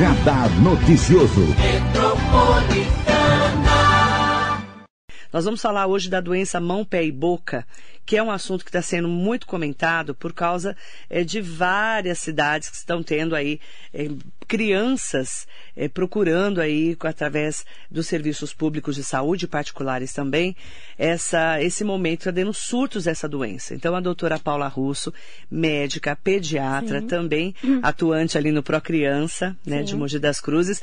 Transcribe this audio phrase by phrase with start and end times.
[0.00, 1.42] Radar Noticioso.
[5.30, 7.66] Nós vamos falar hoje da doença mão, pé e boca,
[8.10, 10.76] que é um assunto que está sendo muito comentado por causa
[11.08, 13.60] é, de várias cidades que estão tendo aí
[13.94, 14.08] é,
[14.48, 20.56] crianças é, procurando aí, através dos serviços públicos de saúde, particulares também,
[20.98, 23.76] essa, esse momento está dando surtos dessa doença.
[23.76, 25.14] Então, a doutora Paula Russo,
[25.48, 27.06] médica, pediatra, Sim.
[27.06, 30.82] também atuante ali no Procriança, né, de Mogi das Cruzes,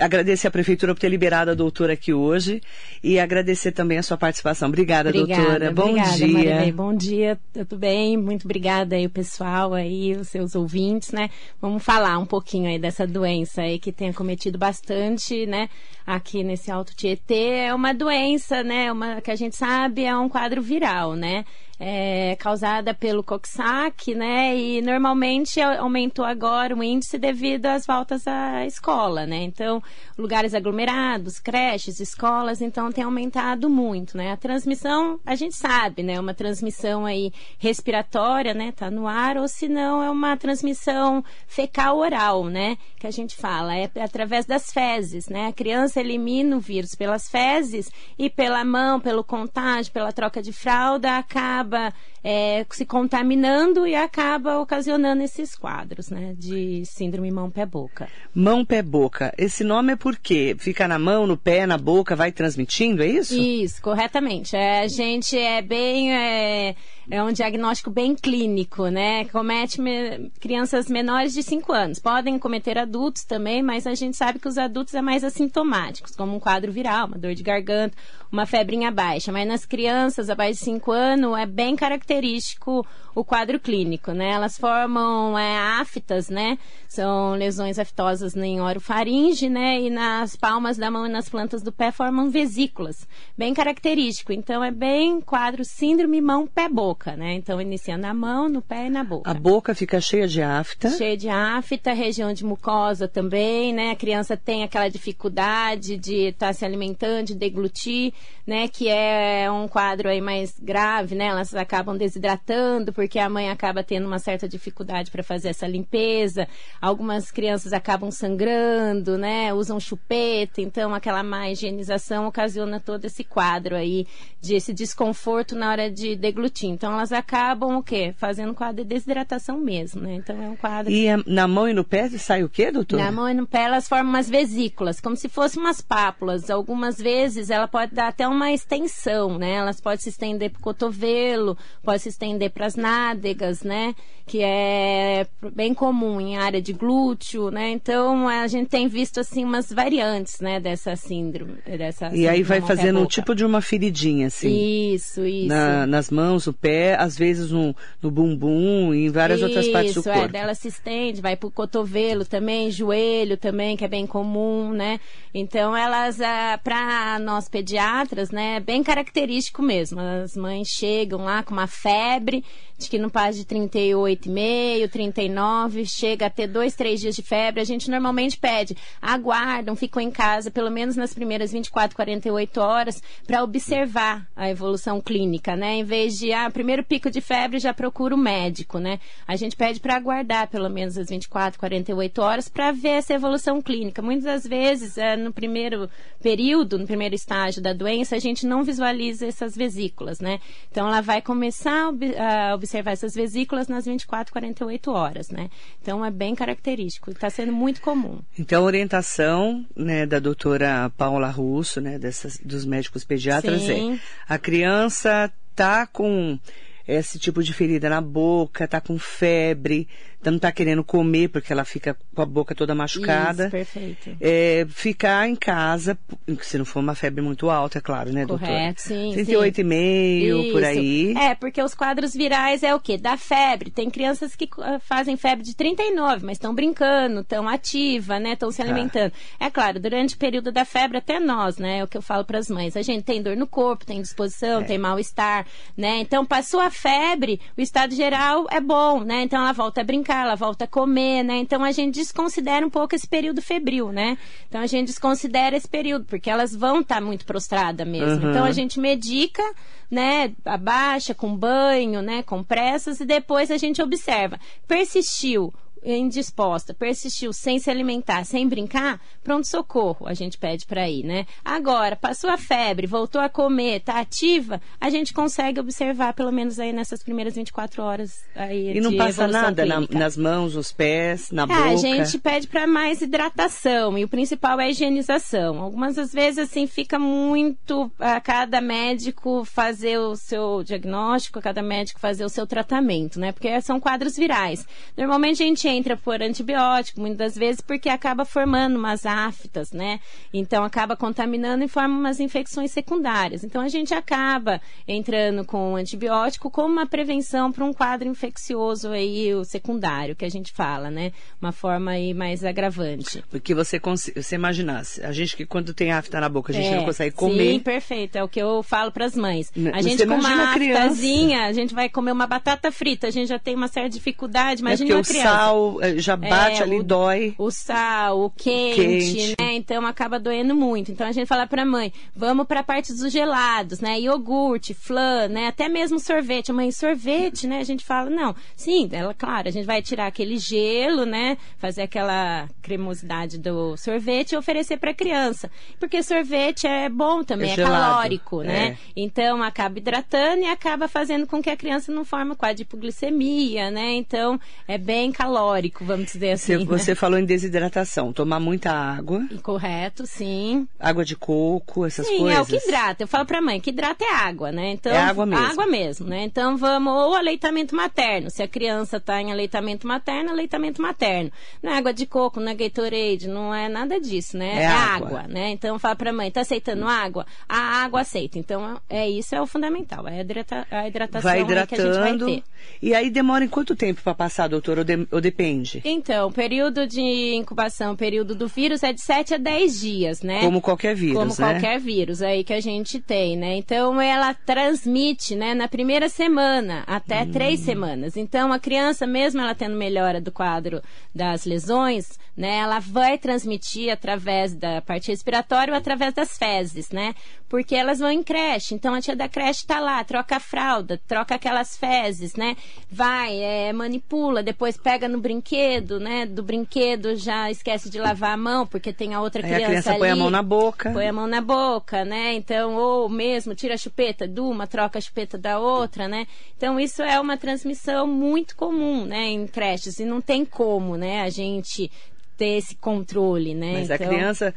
[0.00, 2.60] agradecer a Prefeitura por ter liberado a doutora aqui hoje
[3.02, 4.68] e agradecer também a sua participação.
[4.68, 5.72] Obrigada, obrigada doutora.
[5.72, 6.55] Bom obrigada, dia.
[6.56, 6.72] Marilei.
[6.72, 8.16] Bom dia, tudo bem?
[8.16, 11.30] Muito obrigada aí o pessoal aí, os seus ouvintes, né?
[11.60, 15.68] Vamos falar um pouquinho aí dessa doença aí que tem acometido bastante, né?
[16.06, 17.66] Aqui nesse Alto Tietê.
[17.66, 18.90] É uma doença, né?
[18.90, 21.44] Uma que a gente sabe é um quadro viral, né?
[21.78, 24.56] É, causada pelo Coxsackie, né?
[24.56, 29.42] E normalmente aumentou agora o índice devido às voltas à escola, né?
[29.42, 29.82] Então,
[30.16, 34.32] lugares aglomerados, creches, escolas, então tem aumentado muito, né?
[34.32, 36.18] A transmissão, a gente sabe, né?
[36.18, 38.72] Uma transmissão aí respiratória, né?
[38.72, 42.78] Tá no ar, ou se não, é uma transmissão fecal oral, né?
[42.98, 45.48] Que a gente fala, é através das fezes, né?
[45.48, 50.52] A criança elimina o vírus pelas fezes e pela mão, pelo contágio, pela troca de
[50.52, 56.34] fralda, acaba acaba é, se contaminando e acaba ocasionando esses quadros, né?
[56.36, 58.08] De síndrome mão-pé-boca.
[58.34, 59.34] Mão-pé-boca.
[59.36, 63.38] Esse nome é porque fica na mão, no pé, na boca, vai transmitindo, é isso?
[63.38, 64.56] Isso, corretamente.
[64.56, 66.14] É, a gente é bem.
[66.14, 66.74] É,
[67.10, 69.24] é um diagnóstico bem clínico, né?
[69.26, 71.98] Comete me, crianças menores de 5 anos.
[71.98, 76.36] Podem cometer adultos também, mas a gente sabe que os adultos é mais assintomáticos, como
[76.36, 77.96] um quadro viral, uma dor de garganta,
[78.30, 79.30] uma febrinha baixa.
[79.30, 84.32] Mas nas crianças abaixo de 5 anos é bem característico o quadro clínico, né?
[84.32, 86.58] Elas formam é, aftas, né?
[86.86, 89.80] São lesões aftosas em orofaringe, né?
[89.80, 93.08] E nas palmas da mão e nas plantas do pé formam vesículas.
[93.36, 94.34] Bem característico.
[94.34, 97.34] Então é bem quadro síndrome mão-pé-boca, né?
[97.34, 99.30] Então inicia na mão, no pé e na boca.
[99.30, 100.88] A boca fica cheia de afta.
[100.90, 103.90] Cheia de afta, região de mucosa também, né?
[103.90, 108.12] A criança tem aquela dificuldade de estar tá se alimentando, de deglutir,
[108.46, 108.68] né?
[108.68, 111.26] Que é um quadro aí mais grave, né?
[111.26, 116.48] Elas acabam desidratando porque a mãe acaba tendo uma certa dificuldade para fazer essa limpeza.
[116.80, 119.52] Algumas crianças acabam sangrando, né?
[119.52, 124.06] Usam chupeta, então aquela má higienização ocasiona todo esse quadro aí
[124.40, 126.70] de esse desconforto na hora de deglutir.
[126.70, 128.14] Então elas acabam o quê?
[128.16, 130.14] Fazendo quadro de desidratação mesmo, né?
[130.16, 130.92] Então é um quadro.
[130.92, 132.98] E na mão e no pé sai o quê, doutor?
[132.98, 136.50] Na mão e no pé elas formam umas vesículas, como se fossem umas pápulas.
[136.50, 139.54] Algumas vezes ela pode dar até uma extensão, né?
[139.54, 143.94] Elas podem se estender para o cotovelo, pode se estender para as nádegas, né?
[144.26, 147.70] Que é bem comum em área de glúteo, né?
[147.70, 150.58] Então a gente tem visto assim umas variantes, né?
[150.58, 152.14] Dessa síndrome, dessa.
[152.14, 154.92] E aí vai fazendo um tipo de uma feridinha, assim.
[154.94, 155.48] Isso, isso.
[155.48, 159.68] Na, nas mãos, o pé, às vezes no, no bumbum e em várias isso, outras
[159.68, 160.18] partes do corpo.
[160.18, 164.72] Isso, é, dela se estende, vai pro cotovelo também, joelho também, que é bem comum,
[164.72, 165.00] né?
[165.32, 168.56] Então elas, ah, para nós pediatras, né?
[168.56, 170.00] É bem característico mesmo.
[170.00, 172.44] As mães chegam lá com uma febre,
[172.78, 177.60] de que não passa de 38,5, 39, chega a ter dois, três dias de febre,
[177.60, 183.02] a gente normalmente pede, aguardam, ficam em casa pelo menos nas primeiras 24, 48 horas
[183.26, 185.76] para observar a evolução clínica, né?
[185.76, 188.98] Em vez de, ah, primeiro pico de febre, já procura o médico, né?
[189.26, 193.60] A gente pede para aguardar pelo menos as 24, 48 horas para ver essa evolução
[193.60, 194.00] clínica.
[194.00, 195.88] Muitas das vezes, é, no primeiro
[196.22, 200.40] período, no primeiro estágio da doença, a gente não visualiza essas vesículas, né?
[200.70, 205.48] Então, ela vai começar a observar observar essas vesículas nas 24, 48 horas, né?
[205.80, 208.20] Então é bem característico, está sendo muito comum.
[208.38, 213.94] Então a orientação né, da doutora Paula Russo, né, dessas, dos médicos pediatras Sim.
[213.94, 213.98] é
[214.28, 216.38] a criança tá com
[216.86, 219.88] esse tipo de ferida na boca, tá com febre,
[220.26, 223.44] então não está querendo comer porque ela fica com a boca toda machucada.
[223.44, 224.16] Isso, perfeito.
[224.20, 225.96] É, ficar em casa,
[226.42, 228.50] se não for uma febre muito alta, é claro, né, doutora?
[228.50, 229.12] Correto, sim.
[229.14, 231.14] 38,5 por aí.
[231.16, 232.98] É, porque os quadros virais é o quê?
[232.98, 233.70] Da febre.
[233.70, 238.32] Tem crianças que ah, fazem febre de 39, mas estão brincando, estão ativa, né?
[238.32, 238.64] Estão se tá.
[238.64, 239.12] alimentando.
[239.38, 239.46] Ah.
[239.46, 241.78] É claro, durante o período da febre, até nós, né?
[241.78, 242.76] É o que eu falo para as mães.
[242.76, 244.64] A gente tem dor no corpo, tem disposição, é.
[244.64, 245.46] tem mal-estar,
[245.76, 245.98] né?
[246.00, 249.22] Então, passou a febre, o estado geral é bom, né?
[249.22, 251.36] Então, ela volta a brincar ela volta a comer, né?
[251.38, 254.16] Então a gente desconsidera um pouco esse período febril, né?
[254.48, 258.24] Então a gente desconsidera esse período, porque elas vão estar tá muito prostradas mesmo.
[258.24, 258.30] Uhum.
[258.30, 259.42] Então a gente medica,
[259.90, 260.32] né?
[260.44, 262.22] Abaixa com banho, né?
[262.22, 264.38] Com pressas e depois a gente observa.
[264.66, 265.52] Persistiu
[265.94, 271.26] indisposta, persistiu sem se alimentar, sem brincar, pronto socorro, a gente pede para ir, né?
[271.44, 276.58] Agora, passou a febre, voltou a comer, tá ativa, a gente consegue observar pelo menos
[276.58, 281.30] aí nessas primeiras 24 horas aí E não passa nada na, nas mãos, nos pés,
[281.30, 281.64] na é, boca?
[281.64, 285.60] A gente pede para mais hidratação e o principal é a higienização.
[285.60, 291.62] Algumas das vezes assim fica muito a cada médico fazer o seu diagnóstico, a cada
[291.62, 293.32] médico fazer o seu tratamento, né?
[293.32, 294.66] Porque são quadros virais.
[294.96, 300.00] Normalmente a gente entra por antibiótico, muitas vezes porque acaba formando umas aftas, né?
[300.32, 303.44] Então acaba contaminando e forma umas infecções secundárias.
[303.44, 309.34] Então a gente acaba entrando com antibiótico como uma prevenção para um quadro infeccioso aí,
[309.34, 311.12] o secundário, que a gente fala, né?
[311.40, 313.22] Uma forma aí mais agravante.
[313.30, 313.80] Porque você,
[314.14, 317.14] você imaginasse, a gente que quando tem afta na boca, a gente é, não consegue
[317.14, 317.52] comer.
[317.52, 318.16] Sim, perfeito.
[318.16, 319.52] É o que eu falo para as mães.
[319.72, 323.28] A gente você com uma aftazinha, a gente vai comer uma batata frita, a gente
[323.28, 325.28] já tem uma certa dificuldade, imagina é uma criança.
[325.28, 327.34] o sal eh, já bate é, ali, o, dói.
[327.38, 329.54] O sal, o quente, quente, né?
[329.54, 330.90] Então acaba doendo muito.
[330.90, 334.00] Então a gente fala para a mãe, vamos para a parte dos gelados, né?
[334.00, 335.48] Iogurte, flan, né?
[335.48, 336.50] Até mesmo sorvete.
[336.50, 337.58] A mãe, sorvete, né?
[337.58, 338.34] A gente fala, não.
[338.54, 341.36] Sim, ela, claro, a gente vai tirar aquele gelo, né?
[341.58, 345.50] Fazer aquela cremosidade do sorvete e oferecer para a criança.
[345.78, 348.68] Porque sorvete é bom também, é, é calórico, né?
[348.68, 348.76] É.
[348.96, 353.94] Então acaba hidratando e acaba fazendo com que a criança não forme hipoglicemia, né?
[353.94, 355.45] Então é bem calórico,
[355.84, 356.56] vamos dizer assim.
[356.56, 356.64] Você, né?
[356.64, 359.26] você falou em desidratação, tomar muita água.
[359.42, 360.66] Correto, sim.
[360.78, 362.32] Água de coco, essas sim, coisas.
[362.32, 363.02] Sim, é o que hidrata.
[363.02, 364.72] Eu falo para mãe que hidrata é água, né?
[364.72, 365.46] Então, é água mesmo.
[365.46, 366.24] Água mesmo, né?
[366.24, 368.30] Então vamos ou aleitamento materno.
[368.30, 371.30] Se a criança está em aleitamento materno, aleitamento materno.
[371.62, 374.58] Não é água de coco, não é Gatorade, não é nada disso, né?
[374.58, 375.08] É, é água.
[375.08, 375.22] água.
[375.28, 375.50] né?
[375.50, 377.26] Então fala para mãe, tá aceitando água?
[377.48, 378.38] A água aceita.
[378.38, 381.92] Então é isso é o fundamental, é a, hidrata, a hidratação vai hidratando, que a
[381.92, 382.42] gente vai ter.
[382.82, 384.78] E aí demora em quanto tempo para passar, doutor?
[384.78, 385.82] Ou, de, ou depende?
[385.84, 390.40] Então, período de incubação, período do vírus é de 7 a 10 dias, né?
[390.40, 391.36] Como qualquer vírus, Como né?
[391.36, 393.56] qualquer vírus aí que a gente tem, né?
[393.56, 397.30] Então ela transmite, né, na primeira semana até hum.
[397.30, 398.16] três semanas.
[398.16, 400.80] Então a criança, mesmo ela tendo melhora do quadro
[401.14, 407.14] das lesões, né, ela vai transmitir através da parte respiratória ou através das fezes, né?
[407.48, 408.74] Porque elas vão em creche.
[408.74, 412.56] Então a tia da creche está lá, troca a fralda, troca aquelas fezes, né?
[412.90, 416.24] Vai, é, manipula, depois pega no brinquedo, né?
[416.24, 419.64] Do brinquedo já esquece de lavar a mão, porque tem a outra criança.
[419.64, 420.92] A criança ali, põe a mão na boca.
[420.92, 422.34] Põe a mão na boca, né?
[422.34, 426.28] Então, ou mesmo tira a chupeta de uma, troca a chupeta da outra, né?
[426.56, 429.26] Então isso é uma transmissão muito comum, né?
[429.26, 429.98] Em creches.
[429.98, 431.22] E não tem como, né?
[431.22, 431.90] A gente
[432.36, 433.72] ter esse controle, né?
[433.74, 434.54] Mas então, a criança,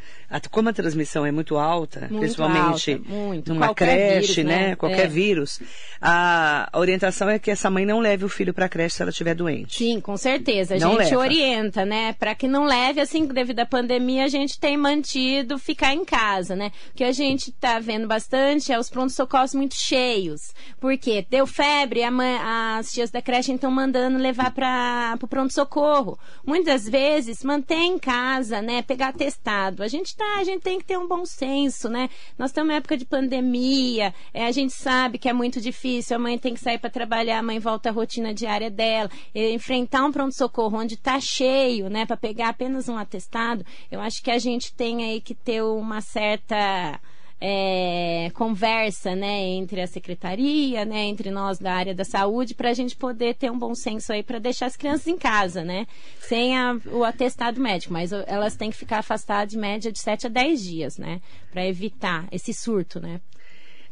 [0.51, 3.53] como a transmissão é muito alta, muito principalmente alta, muito.
[3.53, 4.67] numa Qualquer creche, vírus, né?
[4.69, 4.75] né?
[4.75, 5.07] Qualquer é.
[5.07, 5.61] vírus,
[6.01, 9.11] a orientação é que essa mãe não leve o filho para a creche se ela
[9.11, 9.77] estiver doente.
[9.77, 10.75] Sim, com certeza.
[10.75, 11.17] A não gente leva.
[11.17, 12.13] orienta, né?
[12.13, 16.55] Para que não leve, assim, devido à pandemia, a gente tem mantido ficar em casa,
[16.55, 16.71] né?
[16.91, 20.53] O que a gente está vendo bastante é os prontos-socorros muito cheios.
[20.79, 21.25] Por quê?
[21.29, 26.17] Deu febre, mãe, as tias da creche estão mandando levar para o pronto-socorro.
[26.45, 28.81] Muitas vezes, mantém ter em casa, né?
[28.81, 29.83] Pegar testado.
[29.83, 32.09] A gente tá, a gente tem que ter um bom senso, né?
[32.35, 36.19] Nós estamos em época de pandemia, é, a gente sabe que é muito difícil, a
[36.19, 40.11] mãe tem que sair para trabalhar, a mãe volta à rotina diária dela, enfrentar um
[40.11, 42.07] pronto-socorro onde está cheio, né?
[42.07, 46.01] Para pegar apenas um atestado, eu acho que a gente tem aí que ter uma
[46.01, 46.99] certa
[47.41, 52.73] é, conversa né, entre a secretaria, né, entre nós da área da saúde, para a
[52.73, 55.87] gente poder ter um bom senso aí para deixar as crianças em casa, né?
[56.19, 60.27] Sem a, o atestado médico, mas elas têm que ficar afastadas de média de 7
[60.27, 61.21] a 10 dias, né?
[61.51, 63.21] Para evitar esse surto, né?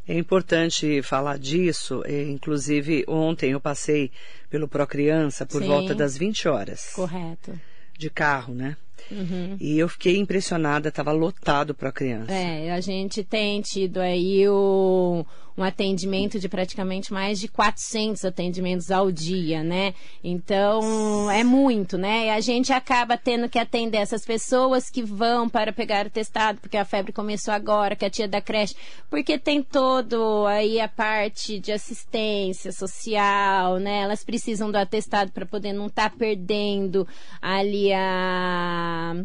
[0.07, 2.01] É importante falar disso.
[2.07, 4.09] Inclusive, ontem eu passei
[4.49, 5.67] pelo Procriança por Sim.
[5.67, 6.91] volta das 20 horas.
[6.93, 7.59] Correto.
[7.97, 8.77] De carro, né?
[9.11, 9.57] Uhum.
[9.59, 12.31] E eu fiquei impressionada, estava lotado para a criança.
[12.31, 15.25] É, a gente tem tido aí o,
[15.57, 19.95] um atendimento de praticamente mais de 400 atendimentos ao dia, né?
[20.23, 22.27] Então, é muito, né?
[22.27, 26.59] E a gente acaba tendo que atender essas pessoas que vão para pegar o testado,
[26.61, 28.75] porque a febre começou agora, que a tia da creche,
[29.09, 34.01] porque tem todo aí a parte de assistência social, né?
[34.01, 37.07] Elas precisam do atestado para poder não estar tá perdendo
[37.41, 39.15] ali a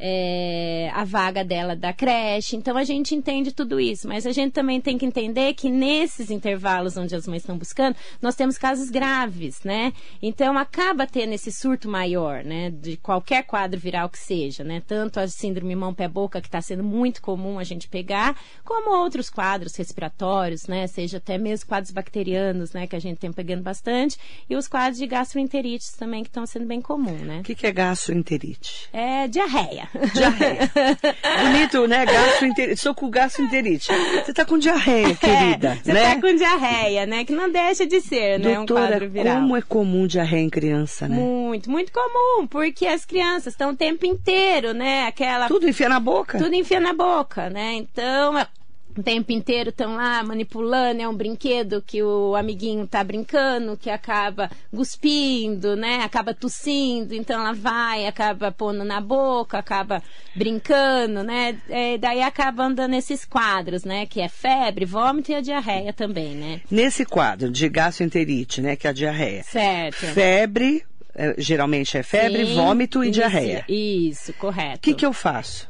[0.00, 2.56] é, a vaga dela da creche.
[2.56, 6.30] Então a gente entende tudo isso, mas a gente também tem que entender que nesses
[6.30, 9.92] intervalos onde as mães estão buscando, nós temos casos graves, né?
[10.22, 12.70] Então acaba tendo esse surto maior, né?
[12.70, 14.82] De qualquer quadro viral que seja, né?
[14.86, 19.76] Tanto a síndrome mão-pé-boca, que está sendo muito comum a gente pegar, como outros quadros
[19.76, 20.86] respiratórios, né?
[20.86, 22.86] Seja até mesmo quadros bacterianos, né?
[22.86, 24.16] Que a gente tem pegando bastante,
[24.48, 27.40] e os quadros de gastroenterites também, que estão sendo bem comum, né?
[27.40, 28.88] O que, que é gastroenterite?
[28.92, 29.89] É diarreia.
[30.14, 30.70] Diarreia.
[31.42, 32.06] Bonito, né?
[32.06, 32.80] Gastroenterite.
[32.80, 33.88] Sou com gastroenterite.
[34.24, 36.14] Você tá com diarreia, querida, É, você né?
[36.14, 37.24] tá com diarreia, né?
[37.24, 38.50] Que não deixa de ser, né?
[38.52, 39.34] Um Doutora, quadro viral.
[39.36, 41.16] como é comum diarreia em criança, né?
[41.16, 45.06] Muito, muito comum, porque as crianças estão o tempo inteiro, né?
[45.06, 45.48] Aquela.
[45.48, 46.38] Tudo enfia na boca.
[46.38, 47.74] Tudo enfia na boca, né?
[47.74, 48.46] Então, é-
[48.96, 53.90] o tempo inteiro estão lá manipulando, é um brinquedo que o amiguinho tá brincando, que
[53.90, 56.02] acaba cuspindo, né?
[56.02, 60.02] Acaba tossindo, então ela vai, acaba pondo na boca, acaba
[60.34, 61.58] brincando, né?
[61.68, 64.06] É, daí acaba andando esses quadros, né?
[64.06, 66.60] Que é febre, vômito e a diarreia também, né?
[66.70, 68.76] Nesse quadro de gastroenterite, né?
[68.76, 69.42] Que é a diarreia.
[69.44, 70.06] Certo.
[70.06, 73.64] Febre, é, geralmente é febre, Sim, vômito e isso, diarreia.
[73.68, 74.78] Isso, correto.
[74.78, 75.69] O que, que eu faço?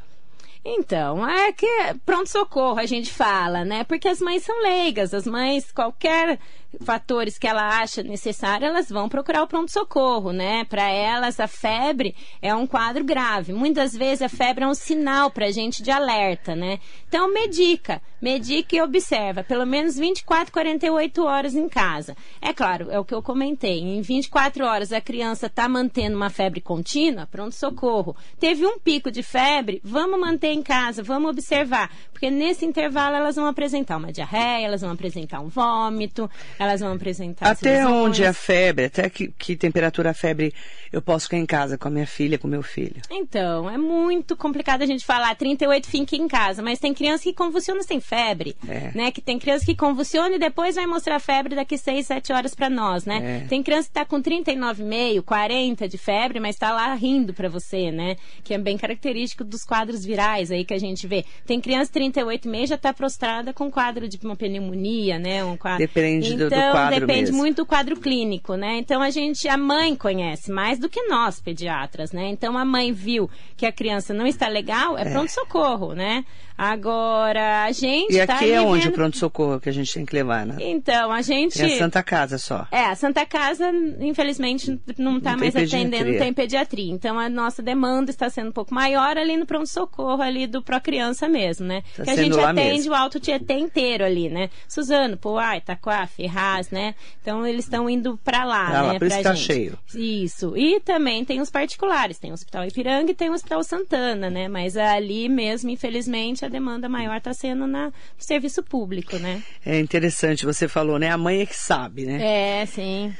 [0.63, 1.67] Então, é que
[2.05, 3.83] pronto-socorro a gente fala, né?
[3.83, 6.37] Porque as mães são leigas, as mães, qualquer
[6.79, 10.63] fatores que ela acha necessário, elas vão procurar o pronto-socorro, né?
[10.65, 13.51] Para elas, a febre é um quadro grave.
[13.53, 16.79] Muitas vezes a febre é um sinal para a gente de alerta, né?
[17.07, 22.15] Então, medica, medica e observa, pelo menos 24, 48 horas em casa.
[22.41, 26.29] É claro, é o que eu comentei, em 24 horas a criança está mantendo uma
[26.29, 28.15] febre contínua, pronto-socorro.
[28.39, 31.89] Teve um pico de febre, vamos manter em casa, vamos observar,
[32.21, 36.93] porque nesse intervalo elas vão apresentar uma diarreia, elas vão apresentar um vômito, elas vão
[36.93, 37.95] apresentar Até lesões.
[37.95, 40.53] onde a febre, até que, que temperatura a febre
[40.93, 43.01] eu posso ficar em casa com a minha filha, com meu filho?
[43.09, 47.33] Então, é muito complicado a gente falar 38 fica em casa, mas tem criança que
[47.33, 48.91] convulsiona sem febre, É.
[48.93, 49.11] né?
[49.11, 52.69] Que tem criança que convulsiona e depois vai mostrar febre daqui 6, 7 horas para
[52.69, 53.41] nós, né?
[53.45, 53.47] É.
[53.47, 57.89] Tem criança que tá com 39,5, 40 de febre, mas tá lá rindo para você,
[57.91, 58.15] né?
[58.43, 61.25] Que é bem característico dos quadros virais aí que a gente vê.
[61.47, 65.43] Tem criança 38,5 já tá prostrada com quadro de uma pneumonia, né?
[65.43, 65.79] Um quadro...
[65.79, 67.37] Depende do- do então, quadro depende mesmo.
[67.37, 68.77] muito do quadro clínico, né?
[68.77, 72.29] Então a gente, a mãe conhece mais do que nós, pediatras, né?
[72.29, 76.25] Então a mãe viu que a criança não está legal, é, pronto-socorro, né?
[76.57, 80.13] Agora, a gente E tá aqui é onde o pronto-socorro que a gente tem que
[80.13, 80.57] levar, né?
[80.59, 81.57] Então, a gente...
[81.57, 82.67] Tem a Santa Casa só.
[82.71, 86.13] É, a Santa Casa, infelizmente, não está mais tem atendendo, pediatria.
[86.13, 86.93] não tem pediatria.
[86.93, 91.27] Então, a nossa demanda está sendo um pouco maior ali no pronto-socorro, ali do Pró-Criança
[91.27, 91.81] mesmo, né?
[91.97, 92.91] Tá que a gente lá atende mesmo.
[92.91, 94.49] o Alto Tietê inteiro ali, né?
[94.67, 96.95] Suzano, Poá, Itaquá, Ferraz, né?
[97.21, 98.99] Então, eles estão indo para lá, Pra lá, né?
[98.99, 99.45] por isso pra tá gente.
[99.45, 99.77] cheio.
[99.95, 100.57] Isso.
[100.57, 102.17] E também tem os particulares.
[102.19, 104.47] Tem o Hospital Ipiranga e tem o Hospital Santana, né?
[104.47, 109.41] Mas ali mesmo, infelizmente, a demanda maior está sendo na, no serviço público, né?
[109.65, 111.09] É interessante, você falou, né?
[111.09, 112.61] A mãe é que sabe, né?
[112.61, 113.13] É, sim.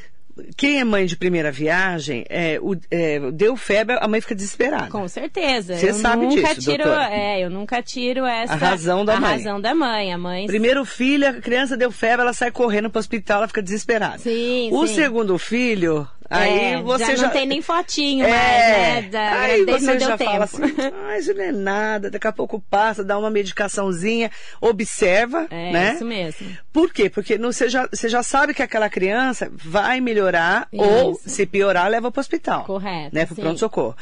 [0.55, 4.89] Quem é mãe de primeira viagem, é, o- é, deu febre, a mãe fica desesperada.
[4.89, 5.75] Com certeza.
[5.75, 7.09] Você eu sabe nunca disso, tiro, doutora.
[7.11, 9.31] É, eu nunca tiro essa A razão da a mãe.
[9.31, 10.13] razão da mãe.
[10.13, 10.47] A mãe.
[10.47, 14.19] Primeiro filho, a criança deu febre, ela sai correndo pro hospital, ela fica desesperada.
[14.19, 14.95] Sim, o sim.
[14.95, 17.23] segundo filho, aí É, você já, já...
[17.27, 19.09] não tem nem fotinho É, mais, né?
[19.11, 20.31] Da aí você não já tempo.
[20.31, 20.61] fala assim,
[21.07, 25.93] ah, isso não é nada, daqui a pouco passa, dá uma medicaçãozinha, observa, É, né?
[25.95, 26.57] isso mesmo.
[26.71, 27.09] Por quê?
[27.09, 31.21] Porque no- você, já, você já sabe que aquela criança vai melhorar ou, Isso.
[31.29, 32.63] se piorar, leva para o hospital.
[32.63, 33.41] Correto, Né, para sim.
[33.41, 33.95] pronto-socorro.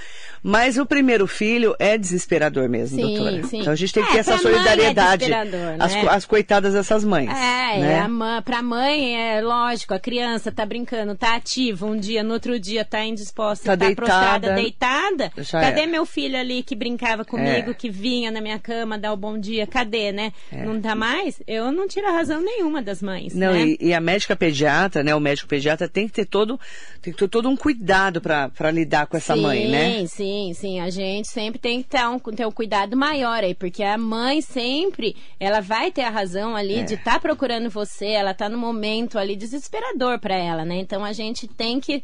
[0.43, 3.43] Mas o primeiro filho é desesperador mesmo, Sim, doutora.
[3.43, 3.59] sim.
[3.62, 5.25] Então a gente tem que É, ter essa é solidariedade.
[5.25, 6.01] desesperador, as, né?
[6.01, 7.29] co- as coitadas dessas mães.
[7.29, 8.00] É, né?
[8.00, 12.33] a mãe, pra mãe é lógico, a criança tá brincando, tá ativa um dia, no
[12.33, 15.29] outro dia tá indisposta, Tá tá, prostrada, deitada.
[15.29, 15.43] deitada.
[15.43, 15.91] Já Cadê era.
[15.91, 17.73] meu filho ali que brincava comigo, É.
[17.73, 19.65] que vinha na minha cama dar o bom dia?
[19.67, 20.31] Cadê, né?
[20.51, 21.41] Não tá mais?
[21.47, 23.61] Eu não tiro a razão nenhuma das mães, Não, né?
[23.65, 25.13] e, e a médica pediatra, né?
[25.15, 26.59] O médico pediatra tem que ter todo,
[27.01, 30.05] tem que ter todo um cuidado para lidar com essa sim, mãe, né?
[30.07, 33.83] Sim, sim, A gente sempre tem que ter um, ter um cuidado maior aí, porque
[33.83, 36.83] a mãe sempre, ela vai ter a razão ali É.
[36.83, 40.77] de estar procurando você, ela tá no momento ali desesperador para ela, né?
[40.79, 42.03] Então a gente tem que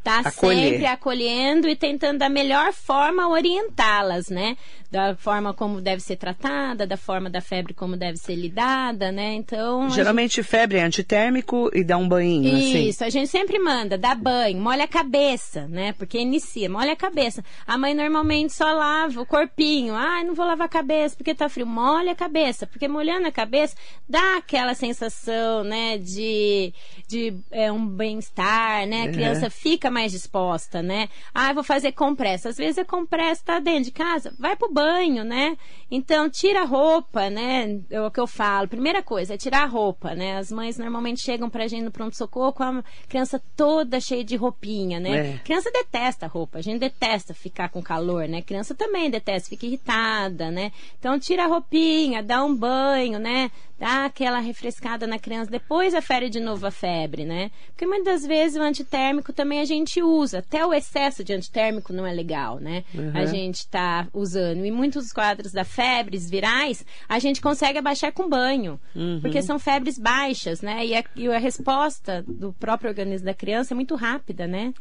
[0.01, 0.71] estar Acolher.
[0.71, 4.57] sempre acolhendo e tentando da melhor forma orientá-las, né?
[4.89, 9.33] Da forma como deve ser tratada, da forma da febre como deve ser lidada, né?
[9.35, 9.89] Então.
[9.91, 12.87] Geralmente febre é antitérmico e dá um banho, assim.
[12.87, 15.93] isso, a gente sempre manda, dá banho, molha a cabeça, né?
[15.93, 17.43] Porque inicia, molha a cabeça.
[17.65, 19.93] A mãe normalmente só lava o corpinho.
[19.93, 21.67] Ai, não vou lavar a cabeça porque tá frio.
[21.67, 23.75] Molha a cabeça, porque molhando a cabeça
[24.09, 26.73] dá aquela sensação, né, de,
[27.07, 29.03] de é, um bem-estar, né?
[29.03, 29.11] A é.
[29.11, 31.09] criança fica mais disposta, né?
[31.33, 32.49] Ah, vou fazer compressa.
[32.49, 35.57] Às vezes a compressa tá dentro de casa, vai pro banho, né?
[35.89, 37.79] Então, tira a roupa, né?
[37.89, 38.67] É o que eu falo.
[38.67, 40.37] Primeira coisa é tirar a roupa, né?
[40.37, 44.99] As mães normalmente chegam pra gente no pronto-socorro com a criança toda cheia de roupinha,
[44.99, 45.35] né?
[45.35, 45.37] É.
[45.43, 48.41] Criança detesta roupa, a gente detesta ficar com calor, né?
[48.41, 50.71] Criança também detesta, fica irritada, né?
[50.97, 53.51] Então, tira a roupinha, dá um banho, né?
[53.81, 57.49] dá aquela refrescada na criança, depois afere de novo a febre, né?
[57.69, 62.05] Porque muitas vezes o antitérmico também a gente usa, até o excesso de antitérmico não
[62.05, 62.83] é legal, né?
[62.93, 63.11] Uhum.
[63.13, 64.65] A gente está usando.
[64.65, 69.19] E muitos quadros da febres virais, a gente consegue abaixar com banho, uhum.
[69.21, 70.85] porque são febres baixas, né?
[70.85, 74.73] E a, e a resposta do próprio organismo da criança é muito rápida, né?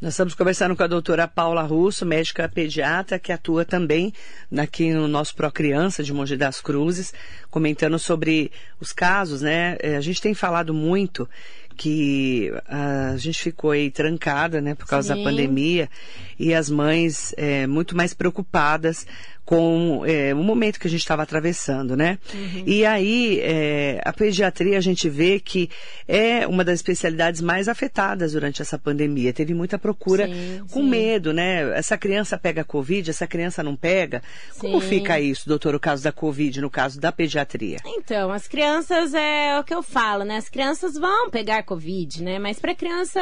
[0.00, 4.12] Nós estamos conversando com a doutora Paula Russo, médica pediatra, que atua também
[4.54, 7.14] aqui no nosso Procriança de Monte das Cruzes,
[7.50, 8.50] comentando sobre
[8.80, 9.76] os casos, né?
[9.80, 11.26] É, a gente tem falado muito
[11.76, 15.22] que a gente ficou aí trancada, né, por causa Sim.
[15.22, 15.88] da pandemia,
[16.38, 19.06] e as mães é, muito mais preocupadas
[19.44, 22.18] com é, o momento que a gente estava atravessando, né?
[22.32, 22.62] Uhum.
[22.66, 25.68] E aí, é, a pediatria, a gente vê que
[26.08, 29.34] é uma das especialidades mais afetadas durante essa pandemia.
[29.34, 30.88] Teve muita procura sim, com sim.
[30.88, 31.76] medo, né?
[31.76, 34.22] Essa criança pega Covid, essa criança não pega.
[34.50, 34.60] Sim.
[34.60, 37.78] Como fica isso, doutor, o caso da Covid, no caso da pediatria?
[37.84, 40.38] Então, as crianças, é o que eu falo, né?
[40.38, 42.38] As crianças vão pegar Covid, né?
[42.38, 43.20] Mas para criança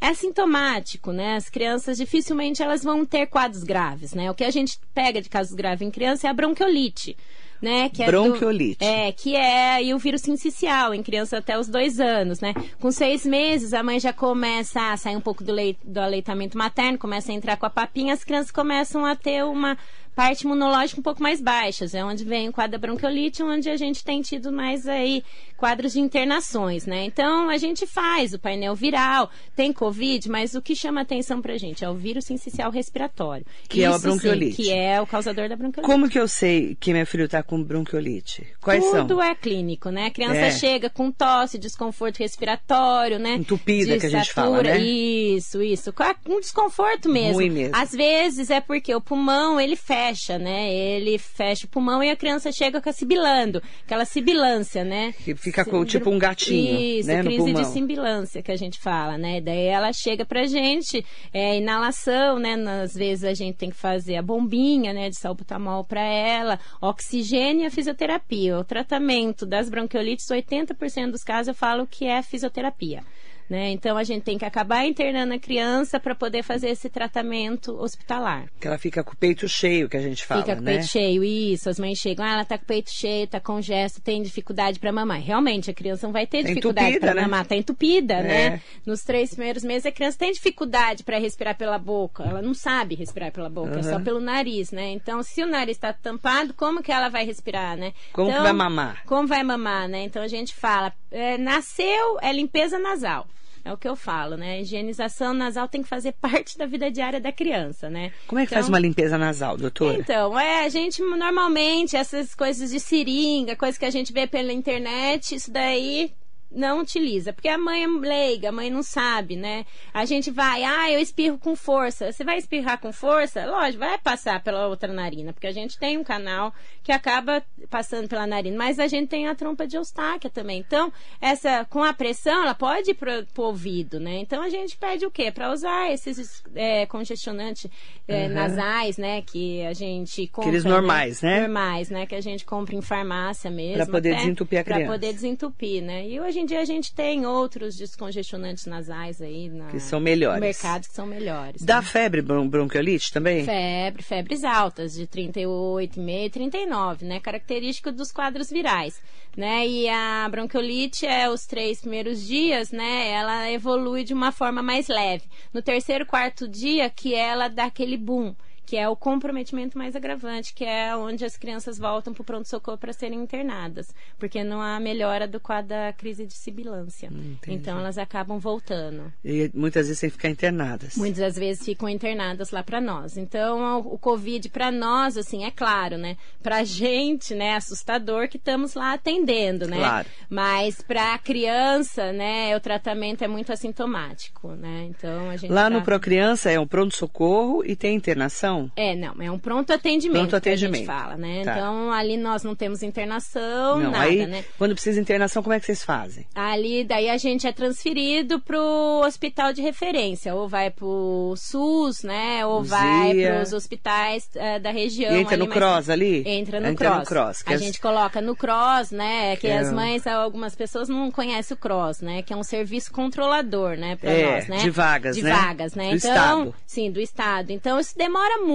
[0.00, 1.36] é sintomático, né?
[1.36, 4.30] As crianças dificilmente elas vão ter quadros graves, né?
[4.30, 7.16] O que a gente pega de casos casos graves em criança é a bronquiolite.
[7.62, 8.78] Né, que é Bronquiolite.
[8.78, 12.54] Do, é, que é e o vírus sincicial em criança até os dois anos, né?
[12.80, 16.56] Com seis meses, a mãe já começa a sair um pouco do, leite, do aleitamento
[16.56, 19.76] materno, começa a entrar com a papinha, as crianças começam a ter uma
[20.20, 23.76] parte imunológica um pouco mais baixas, é onde vem o quadro da bronquiolite, onde a
[23.78, 25.24] gente tem tido mais aí
[25.56, 27.04] quadros de internações, né?
[27.06, 31.56] Então a gente faz o painel viral, tem Covid, mas o que chama atenção pra
[31.56, 33.46] gente é o vírus sincicial respiratório.
[33.66, 34.56] Que Isso, é a bronquiolite.
[34.56, 35.90] Sim, que é o causador da bronquiolite.
[35.90, 38.46] Como que eu sei que meu filho tá com bronquiolite?
[38.60, 39.06] Quais Tudo são?
[39.06, 40.06] Tudo é clínico, né?
[40.06, 40.50] A criança é.
[40.50, 43.36] chega com tosse, desconforto respiratório, né?
[43.36, 44.78] Entupida que a gente fala, né?
[44.78, 45.94] Isso, isso.
[46.28, 47.34] Um desconforto mesmo.
[47.34, 47.74] Ruim mesmo.
[47.74, 50.72] Às vezes é porque o pulmão, ele fecha fecha, né?
[50.72, 55.12] Ele fecha o pulmão e a criança chega com a sibilando, aquela sibilância, né?
[55.12, 59.16] Que fica com, tipo um gatinho, Isso, né, crise de sibilância que a gente fala,
[59.16, 59.40] né?
[59.40, 62.54] Daí ela chega pra gente, é, inalação, né?
[62.82, 67.62] Às vezes a gente tem que fazer a bombinha, né, de salbutamol para ela, oxigênio
[67.62, 68.58] e a fisioterapia.
[68.58, 73.02] O tratamento das bronquiolites, 80% dos casos eu falo que é fisioterapia.
[73.50, 73.70] Né?
[73.70, 78.46] Então a gente tem que acabar internando a criança para poder fazer esse tratamento hospitalar.
[78.60, 80.74] Que ela fica com o peito cheio, que a gente fala, Fica com o né?
[80.74, 81.68] peito cheio, isso.
[81.68, 84.78] As mães chegam, ah, ela tá com o peito cheio, tá com gesto, tem dificuldade
[84.78, 85.20] para mamar.
[85.20, 87.22] Realmente, a criança não vai ter tá dificuldade para né?
[87.22, 88.22] mamar, tá entupida, é.
[88.22, 88.62] né?
[88.86, 92.22] Nos três primeiros meses a criança tem dificuldade para respirar pela boca.
[92.22, 93.80] Ela não sabe respirar pela boca, uhum.
[93.80, 94.90] é só pelo nariz, né?
[94.92, 97.92] Então, se o nariz está tampado, como que ela vai respirar, né?
[98.12, 99.02] Como então, vai mamar?
[99.06, 100.04] Como vai mamar, né?
[100.04, 103.26] Então a gente fala, é, nasceu é limpeza nasal.
[103.64, 104.52] É o que eu falo, né?
[104.54, 108.12] A higienização nasal tem que fazer parte da vida diária da criança, né?
[108.26, 109.98] Como é que então, faz uma limpeza nasal, doutora?
[109.98, 114.52] Então, é, a gente normalmente, essas coisas de seringa, coisas que a gente vê pela
[114.52, 116.12] internet, isso daí
[116.50, 119.64] não utiliza, porque a mãe é leiga, a mãe não sabe, né?
[119.94, 122.12] A gente vai, ah, eu espirro com força.
[122.12, 123.46] Você vai espirrar com força?
[123.46, 128.08] Lógico, vai passar pela outra narina, porque a gente tem um canal que acaba passando
[128.08, 130.58] pela narina, mas a gente tem a trompa de eustáquia também.
[130.58, 134.18] Então, essa com a pressão, ela pode ir pro, pro ouvido, né?
[134.18, 135.30] Então a gente pede o quê?
[135.30, 137.70] Para usar esses é, congestionantes
[138.08, 138.34] é, uhum.
[138.34, 139.22] nasais, né?
[139.22, 140.50] Que a gente compra.
[140.50, 141.30] Aqueles normais, né?
[141.30, 141.40] né?
[141.42, 142.06] Normais, né?
[142.06, 143.76] Que a gente compra em farmácia mesmo.
[143.76, 144.84] Para poder desentupir a criança.
[144.84, 146.08] Para poder desentupir, né?
[146.08, 150.40] E hoje em dia a gente tem outros descongestionantes nasais aí na, que são melhores.
[150.40, 151.62] no mercado que são melhores.
[151.62, 151.82] Dá né?
[151.82, 153.44] febre bronquiolite também?
[153.44, 157.20] Febre, febres altas, de 38,5 e 39, né?
[157.20, 159.00] Característico dos quadros virais,
[159.36, 159.66] né?
[159.66, 163.10] E a bronquiolite é os três primeiros dias, né?
[163.10, 165.24] Ela evolui de uma forma mais leve.
[165.52, 168.34] No terceiro, quarto dia que ela dá aquele boom
[168.70, 172.78] que é o comprometimento mais agravante, que é onde as crianças voltam para o pronto-socorro
[172.78, 177.10] para serem internadas, porque não há melhora do quadro da crise de sibilância.
[177.12, 179.12] Hum, então elas acabam voltando.
[179.24, 180.94] E muitas vezes têm que ficar internadas.
[180.94, 183.16] Muitas vezes ficam internadas lá para nós.
[183.16, 186.16] Então o, Covid para nós, assim, é claro, né?
[186.40, 189.78] Para a gente, né, é assustador que estamos lá atendendo, né?
[189.78, 190.08] Claro.
[190.28, 194.86] Mas para a criança, né, o tratamento é muito assintomático, né?
[194.90, 195.70] Então a gente Lá tá...
[195.70, 198.59] no Procriança é um pronto-socorro e tem internação?
[198.76, 200.18] É, não, é um pronto atendimento.
[200.20, 200.72] Pronto atendimento.
[200.72, 201.44] Que a gente fala, né?
[201.44, 201.52] Tá.
[201.52, 204.44] Então ali nós não temos internação, não, nada, aí, né?
[204.58, 206.26] Quando precisa de internação, como é que vocês fazem?
[206.34, 212.44] Ali, daí a gente é transferido pro hospital de referência, ou vai pro SUS, né?
[212.44, 212.76] Ou Luzia.
[212.76, 215.12] vai pros hospitais uh, da região.
[215.12, 216.22] E entra ali, no CROSS ali?
[216.26, 217.00] Entra no entra CROSS.
[217.00, 217.60] No cross a as...
[217.60, 219.36] gente coloca no CROSS, né?
[219.36, 219.72] Que, que as é...
[219.72, 222.22] mães, algumas pessoas não conhecem o CROSS, né?
[222.22, 223.96] Que é um serviço controlador, né?
[223.96, 224.56] Pra é, nós, né?
[224.58, 225.30] De vagas, de né?
[225.30, 225.90] De vagas, né?
[225.90, 226.54] Do então, estado.
[226.66, 227.50] sim, do estado.
[227.50, 228.49] Então isso demora muito,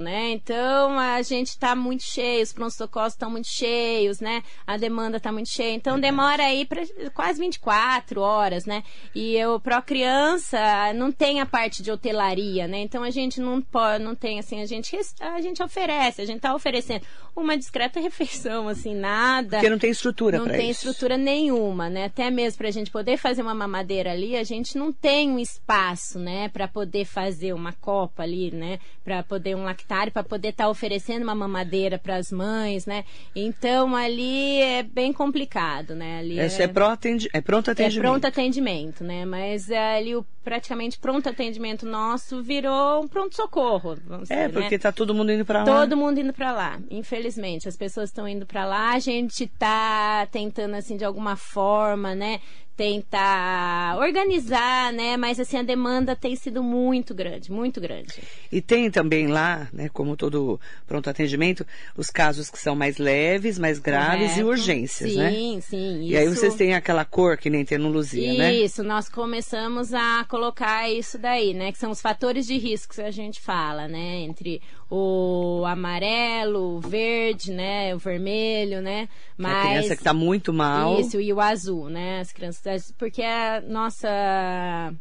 [0.00, 0.30] né?
[0.32, 4.42] Então a gente está muito cheio, os pronto-socorros estão muito cheios, né?
[4.66, 5.74] A demanda está muito cheia.
[5.74, 6.82] Então demora aí para
[7.14, 8.82] quase 24 horas, né?
[9.14, 10.58] E eu pro criança
[10.94, 12.80] não tem a parte de hotelaria, né?
[12.80, 16.36] Então a gente não pode, não tem assim, a gente a gente oferece, a gente
[16.36, 19.58] está oferecendo uma discreta refeição, assim, nada.
[19.58, 20.88] Porque não tem estrutura Não tem isso.
[20.88, 22.06] estrutura nenhuma, né?
[22.06, 25.38] Até mesmo para a gente poder fazer uma mamadeira ali, a gente não tem um
[25.38, 26.48] espaço, né?
[26.48, 28.78] Para poder fazer uma copa ali, né?
[29.20, 33.04] Para poder um lactário, para poder estar tá oferecendo uma mamadeira para as mães, né?
[33.36, 36.20] Então ali é bem complicado, né?
[36.20, 37.98] Ali Esse é, é, é pronto atendimento.
[37.98, 39.26] É pronto atendimento, né?
[39.26, 43.92] Mas é, ali o praticamente pronto atendimento nosso virou um pronto socorro.
[43.92, 44.78] é, dizer, porque né?
[44.78, 45.64] tá todo mundo indo para lá.
[45.64, 46.80] Todo mundo indo para lá.
[46.90, 48.92] Infelizmente, as pessoas estão indo para lá.
[48.92, 52.40] A gente tá tentando assim de alguma forma, né?
[52.76, 55.16] Tentar organizar, né?
[55.16, 58.14] Mas assim a demanda tem sido muito grande, muito grande.
[58.50, 63.58] E tem também lá, né, como todo pronto atendimento, os casos que são mais leves,
[63.58, 64.40] mais graves Correto.
[64.40, 65.30] e urgências, sim, né?
[65.30, 66.02] Sim, sim.
[66.08, 68.54] E aí vocês têm aquela cor que nem tem no Luzia, isso, né?
[68.54, 71.72] Isso, nós começamos a colocar isso daí, né?
[71.72, 74.20] Que são os fatores de risco que a gente fala, né?
[74.20, 77.94] Entre o amarelo, o verde, né?
[77.94, 79.08] O vermelho, né?
[79.38, 79.56] Mas...
[79.56, 81.00] A criança que está muito mal.
[81.00, 82.20] Isso, e o azul, né?
[82.20, 84.92] As crianças porque a nossa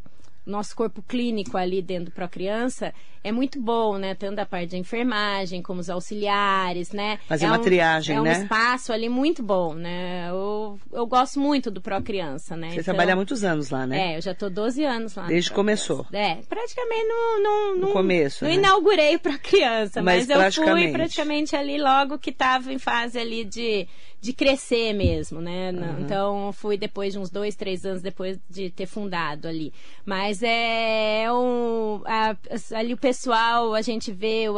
[0.50, 4.16] nosso corpo clínico ali dentro para a criança é muito bom, né?
[4.16, 7.20] Tanto a parte da enfermagem, como os auxiliares, né?
[7.28, 8.34] Fazer é uma um, triagem, é né?
[8.34, 10.30] É um espaço ali muito bom, né?
[10.30, 12.70] Eu, eu gosto muito do Pro Criança, né?
[12.70, 14.14] Você então, trabalha há muitos anos lá, né?
[14.14, 15.28] É, eu já tô 12 anos lá.
[15.28, 16.06] Desde que começou.
[16.14, 18.58] É, praticamente no, no, no, no começo, Não né?
[18.58, 23.20] inaugurei o Pro Criança, mas, mas eu fui praticamente ali logo que estava em fase
[23.20, 23.86] ali de,
[24.22, 25.72] de crescer mesmo, né?
[25.72, 26.00] Uhum.
[26.02, 29.74] Então, fui depois de uns dois, três anos depois de ter fundado ali.
[30.06, 32.36] Mas é um, a,
[32.78, 34.56] ali o pessoal, a gente vê o,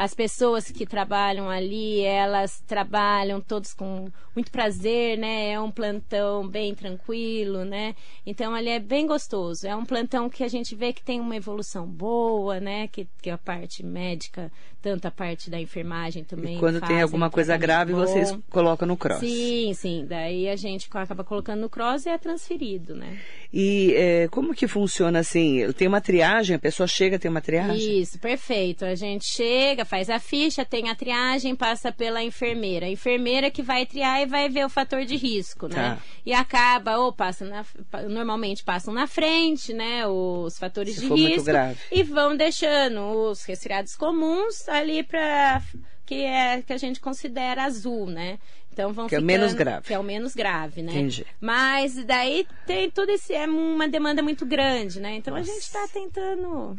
[0.00, 5.50] as pessoas que trabalham ali, elas trabalham todos com muito prazer, né?
[5.50, 7.94] É um plantão bem tranquilo, né?
[8.24, 9.66] Então ali é bem gostoso.
[9.66, 12.88] É um plantão que a gente vê que tem uma evolução boa, né?
[12.88, 16.56] Que, que a parte médica, tanto a parte da enfermagem também.
[16.56, 17.98] E quando tem alguma um coisa grave, bom.
[17.98, 19.20] vocês colocam no cross.
[19.20, 20.06] Sim, sim.
[20.08, 23.18] Daí a gente acaba colocando no cross e é transferido, né?
[23.52, 25.70] E é, como que funciona assim?
[25.72, 28.00] Tem uma triagem, a pessoa chega, tem uma triagem?
[28.00, 28.86] Isso, perfeito.
[28.86, 32.86] A gente chega, faz a ficha, tem a triagem, passa pela enfermeira.
[32.86, 35.74] A enfermeira que vai triar e vai ver o fator de risco, né?
[35.74, 35.98] Tá.
[36.24, 37.66] E acaba, ou passa na,
[38.08, 40.06] normalmente passam na frente, né?
[40.06, 41.50] Os fatores Se de risco.
[41.90, 45.60] E vão deixando os resfriados comuns ali para
[46.06, 48.38] que é que a gente considera azul, né?
[48.72, 49.86] Então vão que ficando, é o menos grave.
[49.88, 50.92] Que é o menos grave, né?
[50.92, 51.26] Entendi.
[51.40, 55.16] Mas daí tem tudo isso, é uma demanda muito grande, né?
[55.16, 55.50] Então Nossa.
[55.50, 56.76] a gente está tentando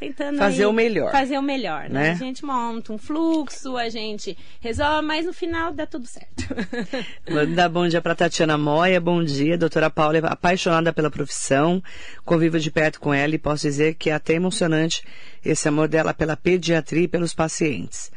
[0.00, 1.12] tentando fazer aí, o melhor.
[1.12, 2.04] Fazer o melhor, né?
[2.04, 2.10] né?
[2.12, 6.42] A gente monta um fluxo, a gente resolve, mas no final dá tudo certo.
[7.28, 8.98] Vou dar bom dia para Tatiana Moia.
[8.98, 11.82] Bom dia, doutora Paula é apaixonada pela profissão,
[12.24, 15.04] convivo de perto com ela e posso dizer que é até emocionante
[15.44, 18.10] esse amor dela pela pediatria e pelos pacientes.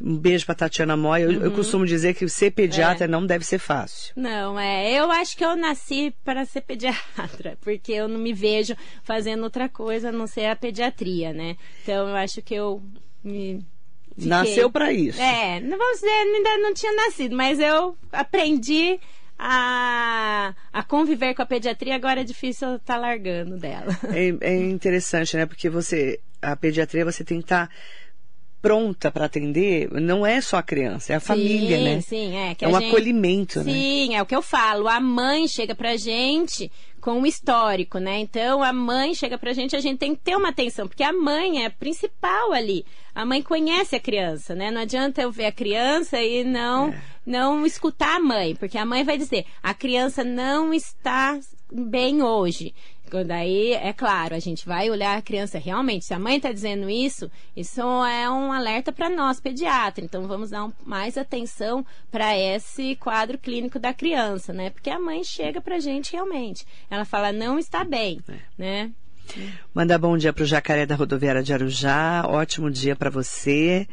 [0.00, 1.24] Um beijo para Tatiana Moia.
[1.24, 1.44] Eu, uhum.
[1.44, 3.08] eu, costumo dizer que ser pediatra é.
[3.08, 4.12] não deve ser fácil.
[4.16, 4.92] Não, é.
[4.92, 9.68] Eu acho que eu nasci para ser pediatra, porque eu não me vejo fazendo outra
[9.68, 11.56] coisa a não ser a pediatria, né?
[11.82, 12.82] Então eu acho que eu
[13.24, 13.64] me.
[14.14, 14.28] Fiquei.
[14.28, 15.20] Nasceu para isso.
[15.20, 18.98] É, não vamos dizer, ainda não tinha nascido, mas eu aprendi
[19.38, 23.96] a, a conviver com a pediatria, agora é difícil estar tá largando dela.
[24.10, 25.44] É, é interessante, né?
[25.44, 27.68] Porque você, a pediatria, você tem que estar.
[27.68, 27.74] Tá
[28.60, 32.00] pronta para atender, não é só a criança, é a sim, família, né?
[32.00, 32.56] Sim, é.
[32.60, 32.88] É um gente...
[32.88, 33.72] acolhimento, sim, né?
[33.72, 34.88] Sim, é o que eu falo.
[34.88, 36.70] A mãe chega pra gente
[37.06, 38.18] com o histórico, né?
[38.18, 41.12] Então a mãe chega pra gente, a gente tem que ter uma atenção, porque a
[41.12, 42.84] mãe é a principal ali.
[43.14, 44.72] A mãe conhece a criança, né?
[44.72, 47.00] Não adianta eu ver a criança e não é.
[47.24, 51.38] não escutar a mãe, porque a mãe vai dizer: "A criança não está
[51.72, 52.74] bem hoje".
[53.26, 56.04] Daí, é claro, a gente vai olhar a criança realmente.
[56.04, 60.04] Se a mãe está dizendo isso, isso é um alerta para nós, pediatra.
[60.04, 64.70] Então, vamos dar um, mais atenção para esse quadro clínico da criança, né?
[64.70, 66.66] Porque a mãe chega para a gente realmente.
[66.90, 68.38] Ela fala, não está bem, é.
[68.58, 68.92] né?
[69.74, 72.24] Manda bom dia para o Jacaré da Rodoviária de Arujá.
[72.26, 73.86] Ótimo dia para você.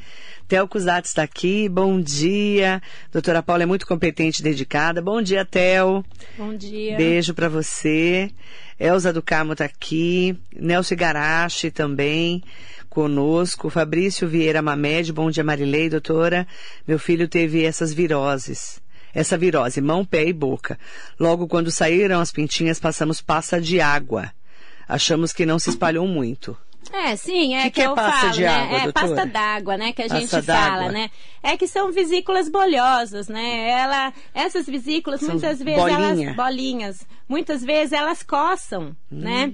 [0.47, 1.67] Theo Cusatz está aqui.
[1.67, 2.81] Bom dia.
[3.11, 5.01] Doutora Paula é muito competente e dedicada.
[5.01, 6.05] Bom dia, Theo.
[6.37, 6.95] Bom dia.
[6.97, 8.31] Beijo para você.
[8.79, 10.37] Elza do Carmo está aqui.
[10.55, 12.43] Nelson Garache também
[12.89, 13.69] conosco.
[13.69, 15.11] Fabrício Vieira Mamed.
[15.11, 16.47] Bom dia, Marilei, doutora.
[16.87, 18.81] Meu filho teve essas viroses
[19.15, 20.75] essa virose, mão, pé e boca.
[21.19, 24.31] Logo quando saíram as pintinhas, passamos pasta de água
[24.93, 26.55] achamos que não se espalhou muito.
[26.91, 28.47] É, sim, é que, que, que é eu falo, né?
[28.47, 28.93] Água, é doutora?
[28.93, 29.93] pasta d'água, né?
[29.93, 31.09] Que a gente fala, né?
[31.41, 33.69] É que são vesículas bolhosas, né?
[33.69, 36.27] Ela, essas vesículas, são muitas vezes, bolinha.
[36.27, 39.19] elas, bolinhas, muitas vezes elas coçam, hum.
[39.19, 39.53] né?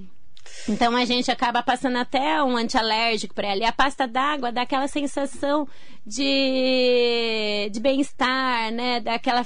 [0.68, 3.62] Então a gente acaba passando até um antialérgico para ela.
[3.62, 5.68] E a pasta d'água dá aquela sensação
[6.06, 9.00] de, de bem-estar, né?
[9.00, 9.46] Daquela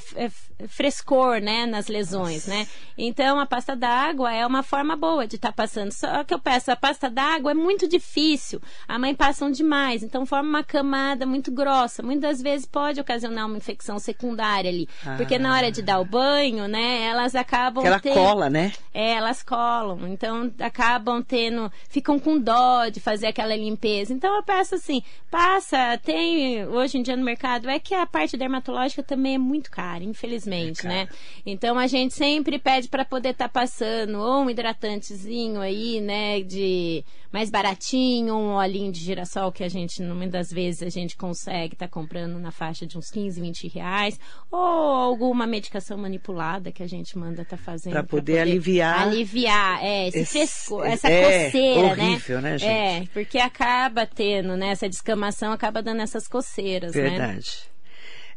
[0.67, 1.65] frescor, né?
[1.65, 2.67] Nas lesões, né?
[2.97, 5.91] Então a pasta d'água é uma forma boa de estar tá passando.
[5.91, 8.61] Só que eu peço, a pasta d'água é muito difícil.
[8.87, 12.03] A mãe passam demais, então forma uma camada muito grossa.
[12.03, 14.87] Muitas vezes pode ocasionar uma infecção secundária ali.
[15.05, 15.15] Ah.
[15.17, 17.03] Porque na hora de dar o banho, né?
[17.03, 17.81] Elas acabam.
[17.81, 18.13] Que ela tendo...
[18.13, 18.71] cola, né?
[18.93, 20.07] É, elas colam.
[20.07, 21.71] Então acabam tendo.
[21.89, 24.13] Ficam com dó de fazer aquela limpeza.
[24.13, 28.37] Então eu peço assim, passa, tem hoje em dia no mercado é que a parte
[28.37, 31.07] dermatológica também é muito cara, infelizmente, é né?
[31.45, 36.41] Então a gente sempre pede para poder estar tá passando ou um hidratantezinho aí, né,
[36.41, 41.73] de mais baratinho, um olhinho de girassol que a gente, muitas vezes, a gente consegue
[41.73, 44.19] estar tá comprando na faixa de uns 15, 20 reais,
[44.51, 47.93] ou alguma medicação manipulada que a gente manda estar tá fazendo.
[47.93, 49.07] Para poder, poder, aliviar.
[49.07, 52.03] Aliviar, é, esse, esse fresco, essa é, coceira, né?
[52.03, 52.51] horrível, né?
[52.51, 52.69] né, gente?
[52.69, 57.19] É, porque acaba tendo, né, essa descamação acaba dando essas coceiras, Verdade.
[57.19, 57.27] né?
[57.27, 57.72] Verdade.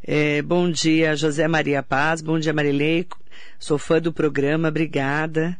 [0.08, 2.22] É, bom dia, José Maria Paz.
[2.22, 3.08] Bom dia, Marilei.
[3.58, 5.56] Sou fã do programa, obrigada.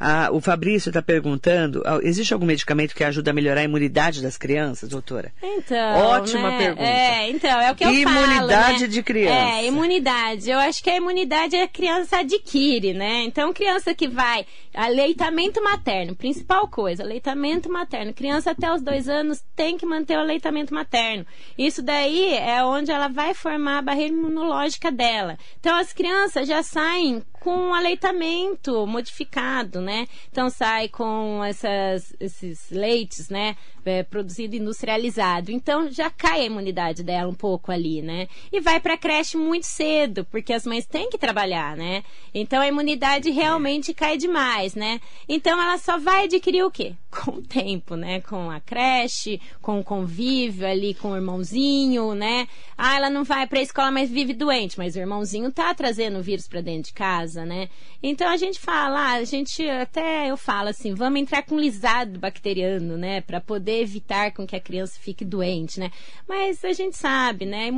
[0.00, 4.22] Ah, o Fabrício está perguntando: ah, existe algum medicamento que ajuda a melhorar a imunidade
[4.22, 5.32] das crianças, doutora?
[5.42, 5.96] Então.
[5.96, 6.58] Ótima né?
[6.58, 6.88] pergunta.
[6.88, 8.34] É, então, é o que eu imunidade falo.
[8.34, 8.86] Imunidade né?
[8.86, 9.34] de criança.
[9.34, 10.50] É, imunidade.
[10.50, 13.24] Eu acho que a imunidade a criança adquire, né?
[13.24, 14.46] Então, criança que vai.
[14.74, 18.14] Aleitamento materno, principal coisa, aleitamento materno.
[18.14, 21.26] Criança até os dois anos tem que manter o aleitamento materno.
[21.56, 25.36] Isso daí é onde ela vai formar a barreira imunológica dela.
[25.58, 30.06] Então, as crianças já saem com aleitamento modificado, né?
[30.30, 33.56] Então sai com essas, esses leites, né?
[33.84, 35.50] É, produzido industrializado.
[35.50, 38.28] Então já cai a imunidade dela um pouco ali, né?
[38.52, 42.04] E vai para a creche muito cedo, porque as mães têm que trabalhar, né?
[42.34, 45.00] Então a imunidade realmente cai demais, né?
[45.26, 46.94] Então ela só vai adquirir o quê?
[47.10, 48.20] Com o tempo, né?
[48.20, 52.46] Com a creche, com o convívio ali com o irmãozinho, né?
[52.76, 56.18] Ah, ela não vai para a escola, mas vive doente, mas o irmãozinho tá trazendo
[56.18, 57.68] o vírus para dentro de casa casa, né?
[58.02, 62.96] Então a gente fala, a gente até eu falo assim, vamos entrar com lisado bacteriano,
[62.96, 65.90] né, para poder evitar com que a criança fique doente, né?
[66.28, 67.70] Mas a gente sabe, né,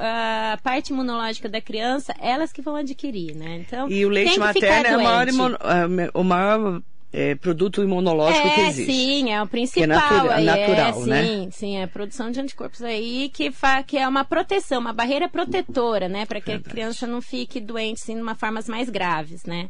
[0.00, 3.64] a parte imunológica da criança, elas que vão adquirir, né?
[3.66, 8.54] Então, e o leite materno é o maior, é, o maior é, produto imunológico é,
[8.54, 8.92] que existe.
[8.92, 9.84] Sim, é o principal.
[9.84, 11.24] É natura, aí, natural, é, né?
[11.24, 14.92] Sim, sim, é a produção de anticorpos aí que, fa, que é uma proteção, uma
[14.92, 16.26] barreira protetora, né?
[16.26, 16.68] Para que Verdade.
[16.68, 19.68] a criança não fique doente, sim, de uma formas mais graves, né?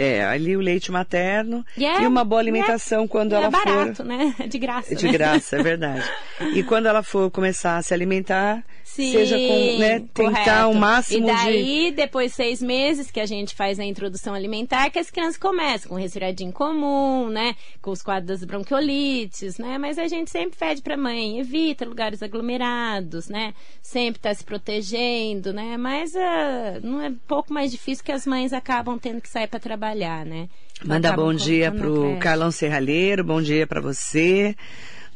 [0.00, 3.50] É, ali o leite materno e, é, e uma boa alimentação é, quando ela é
[3.50, 4.06] barato, for.
[4.06, 4.32] né?
[4.48, 4.94] De graça.
[4.94, 5.12] De né?
[5.12, 6.08] graça, é verdade.
[6.54, 11.26] e quando ela for começar a se alimentar, Sim, seja com, né, tentar o máximo
[11.26, 11.32] de...
[11.32, 11.96] E daí, de...
[11.96, 15.88] depois de seis meses que a gente faz a introdução alimentar, que as crianças começam
[15.90, 17.54] com resfriadinho comum, né?
[17.82, 19.78] Com os quadros das bronquiolites, né?
[19.78, 23.54] Mas a gente sempre pede pra mãe, evita lugares aglomerados, né?
[23.82, 25.76] Sempre tá se protegendo, né?
[25.76, 29.46] Mas uh, não é um pouco mais difícil que as mães acabam tendo que sair
[29.48, 30.48] para trabalhar, né?
[30.84, 34.54] Manda bom dia pro Carlão Serralheiro, bom dia para você.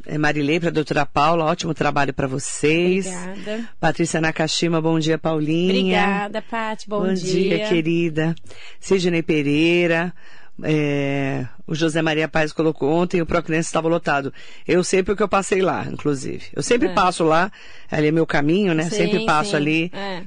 [0.05, 3.07] É, Marilei, para a doutora Paula, ótimo trabalho para vocês.
[3.07, 3.69] Obrigada.
[3.79, 5.71] Patrícia Nakashima, bom dia, Paulinha.
[5.71, 7.51] Obrigada, Paty, bom, bom dia.
[7.51, 8.35] Bom dia, querida.
[8.81, 10.13] Sidney Pereira,
[10.62, 14.33] É, o José Maria Paz colocou ontem, o Procriança estava lotado.
[14.69, 16.45] Eu sei porque eu passei lá, inclusive.
[16.55, 16.93] Eu sempre É.
[16.93, 17.51] passo lá,
[17.91, 18.85] ali é meu caminho, né?
[18.85, 19.57] Sim, sempre passo sim.
[19.57, 19.93] ali.
[19.95, 20.23] É.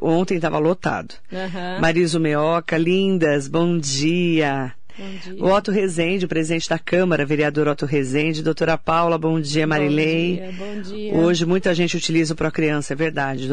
[0.00, 1.14] Ontem estava lotado.
[1.32, 1.80] Aham.
[1.80, 4.72] Mariso Meoca, lindas, bom dia.
[4.98, 5.44] Bom dia.
[5.44, 10.36] O Otto Rezende, presidente da Câmara, vereador Otto Rezende, doutora Paula, bom dia, Marilei.
[10.36, 11.14] Bom dia, bom dia.
[11.14, 13.46] Hoje muita gente utiliza o Procriança, é verdade.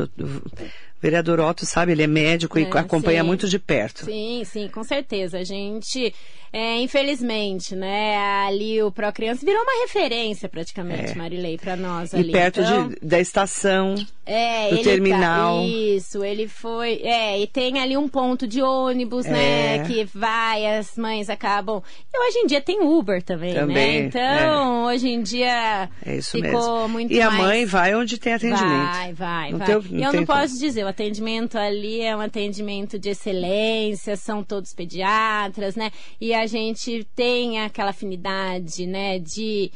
[1.03, 3.27] Vereador Otto, sabe, ele é médico e É, acompanha sim.
[3.27, 4.05] muito de perto.
[4.05, 5.37] Sim, sim, com certeza.
[5.39, 6.15] A gente,
[6.53, 11.15] é, infelizmente, né, ali o Procriança virou uma referência praticamente, É.
[11.15, 12.31] Marilei, para nós E ali.
[12.31, 13.95] perto Então, de, da estação.
[14.25, 15.57] é, do ele terminal.
[15.57, 17.01] Tá, isso, ele foi.
[17.03, 19.31] É, e tem ali um ponto de ônibus, É.
[19.31, 19.83] né?
[19.87, 21.81] Que vai, as mães acabam.
[22.13, 24.07] E hoje em dia tem Uber também, Também, né?
[24.07, 26.89] Então, hoje em dia É isso ficou mesmo.
[26.89, 27.43] muito e a mais...
[27.43, 28.63] mãe vai onde tem atendimento.
[28.93, 29.67] Vai, vai, Não vai.
[29.67, 30.39] tem e não eu tem não como.
[30.39, 35.91] posso dizer, o atendimento ali é um atendimento de excelência, são todos pediatras, né?
[36.21, 39.71] E a gente tem aquela afinidade, né, de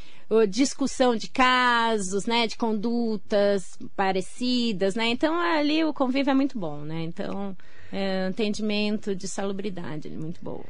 [0.50, 5.08] discussão de casos, né, de condutas parecidas, né?
[5.08, 7.04] Então ali o convívio é muito bom, né?
[7.04, 7.56] Então,
[7.92, 10.64] é atendimento de salubridade, muito bom.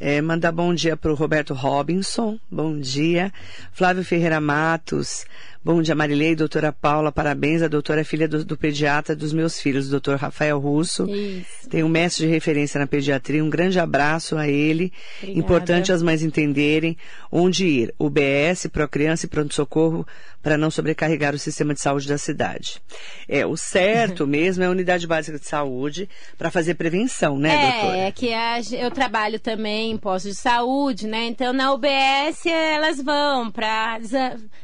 [0.00, 3.32] É, mandar bom dia para o Roberto Robinson, bom dia.
[3.72, 5.26] Flávio Ferreira Matos,
[5.64, 7.62] bom dia Marilei, doutora Paula, parabéns.
[7.62, 11.04] A doutora é filha do, do pediatra dos meus filhos, doutor Rafael Russo.
[11.10, 11.68] Isso.
[11.68, 14.92] Tem um mestre de referência na pediatria, um grande abraço a ele.
[15.16, 15.40] Obrigada.
[15.40, 16.96] Importante as mães entenderem
[17.32, 17.94] onde ir.
[17.98, 20.06] UBS, Procriança e Pronto Socorro,
[20.48, 22.80] para não sobrecarregar o sistema de saúde da cidade.
[23.28, 26.08] É, o certo mesmo é a unidade básica de saúde
[26.38, 27.98] para fazer prevenção, né, doutora?
[27.98, 31.26] É, é que a eu trabalho também em postos de saúde, né?
[31.26, 33.98] Então na UBS elas vão para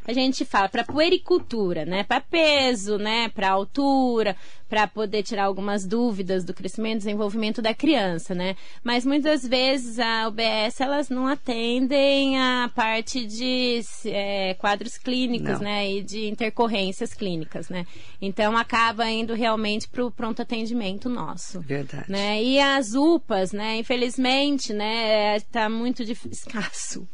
[0.06, 2.02] a gente fala para puericultura, né?
[2.02, 3.28] Para peso, né?
[3.28, 4.34] Para altura,
[4.74, 8.56] para poder tirar algumas dúvidas do crescimento e desenvolvimento da criança, né?
[8.82, 15.60] Mas muitas vezes a UBS elas não atendem a parte de é, quadros clínicos, Não.
[15.60, 15.88] né?
[15.88, 17.86] E de intercorrências clínicas, né?
[18.20, 22.10] Então acaba indo realmente para o pronto atendimento nosso Verdade.
[22.10, 22.42] né?
[22.42, 23.76] E as UPAs, né?
[23.76, 25.38] Infelizmente, né?
[25.52, 27.06] Tá muito escasso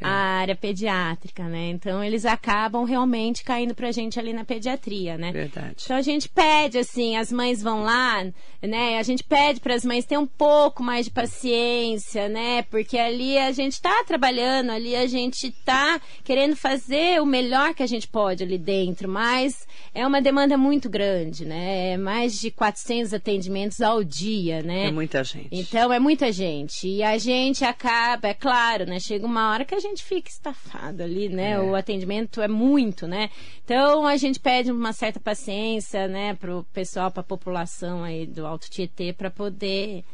[0.00, 0.08] a
[0.40, 1.68] área pediátrica, né?
[1.68, 5.32] Então eles acabam realmente caindo pra gente ali na pediatria, né?
[5.32, 5.82] Verdade.
[5.84, 8.24] Então a gente pede assim, as mães vão lá,
[8.62, 8.98] né?
[8.98, 12.62] A gente pede para as mães ter um pouco mais de paciência, né?
[12.62, 17.82] Porque ali a gente tá trabalhando, ali a gente tá querendo fazer o melhor que
[17.82, 21.92] a gente pode ali dentro, mas é uma demanda muito grande, né?
[21.92, 24.86] É mais de 400 atendimentos ao dia, né?
[24.86, 25.48] É muita gente.
[25.50, 26.86] Então é muita gente.
[26.88, 29.00] E a gente acaba, é claro, né?
[29.00, 31.52] Chega uma hora que a gente fica estafado ali, né?
[31.52, 31.60] É.
[31.60, 33.30] O atendimento é muito, né?
[33.64, 38.70] Então a gente pede uma certa paciência, né, pro pessoal, pra população aí do Alto
[38.70, 40.04] Tietê, para poder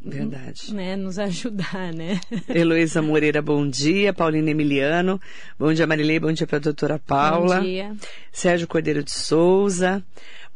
[0.00, 0.74] Verdade.
[0.74, 2.20] né, nos ajudar, né?
[2.48, 4.12] Heloísa Moreira, bom dia.
[4.12, 5.20] Paulina Emiliano,
[5.58, 7.56] bom dia Marilei, bom dia para a doutora Paula.
[7.56, 7.96] Bom dia.
[8.32, 10.02] Sérgio Cordeiro de Souza,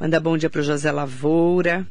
[0.01, 1.87] manda bom dia para o José Lavoura.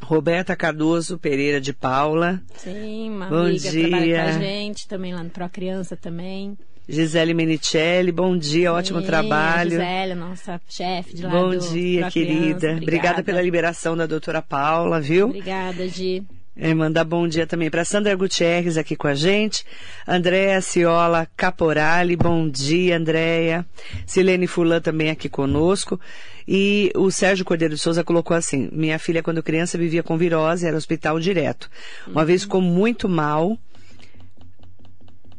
[0.00, 2.42] Roberta Cardoso Pereira de Paula.
[2.56, 4.32] Sim, uma Bom amiga trabalha com a dia.
[4.40, 6.58] gente, também lá no Pro Criança também.
[6.88, 9.70] Gisele Menicelli, bom dia, ótimo Sim, trabalho.
[9.70, 12.58] Gisele, nossa chefe de lá Bom do dia, querida.
[12.58, 12.82] Criança.
[12.82, 15.26] Obrigada pela liberação da doutora Paula, viu?
[15.26, 16.24] Obrigada, Gi.
[16.54, 19.64] É, mandar bom dia também para Sandra Gutierrez aqui com a gente.
[20.06, 23.64] Andréa Ciola Caporali, bom dia, Andréia.
[24.04, 25.98] Silene Fulan também aqui conosco.
[26.46, 30.66] E o Sérgio Cordeiro de Souza colocou assim: minha filha, quando criança, vivia com virose,
[30.66, 31.70] era hospital direto.
[32.06, 33.56] Uma vez ficou muito mal.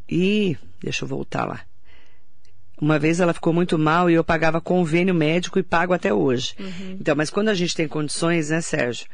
[0.10, 0.58] E.
[0.84, 1.62] Deixa eu voltar lá.
[2.82, 6.54] Uma vez ela ficou muito mal e eu pagava convênio médico e pago até hoje.
[7.00, 9.06] Então, mas quando a gente tem condições, né, Sérgio?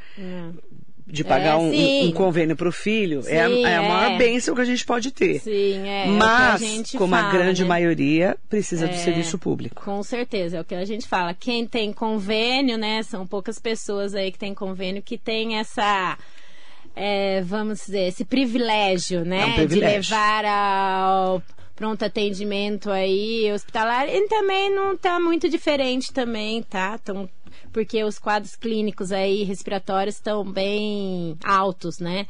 [1.11, 2.07] de pagar É, um, sim.
[2.07, 4.17] um, convênio para o filho é, a, Sim, é a maior é.
[4.19, 5.39] bênção que a gente pode ter.
[5.39, 6.03] Sim, é.
[6.03, 7.67] é Mas, a gente como a fala, grande né?
[7.67, 9.83] maioria, precisa do É, serviço público.
[9.83, 11.33] Com certeza, é o que a gente fala.
[11.33, 13.01] Quem tem convênio, né?
[13.01, 16.15] São poucas pessoas aí que tem convênio que tem essa.
[16.95, 19.41] é, vamos dizer, esse privilégio, né?
[19.41, 20.01] É um privilégio.
[20.03, 21.41] De levar ao
[21.79, 24.09] pronto atendimento aí hospitalar.
[24.09, 26.97] E também não tá muito diferente também, tá?
[26.97, 27.27] Tão,
[27.71, 32.27] porque os quadros clínicos aí respiratórios estão bem altos, né?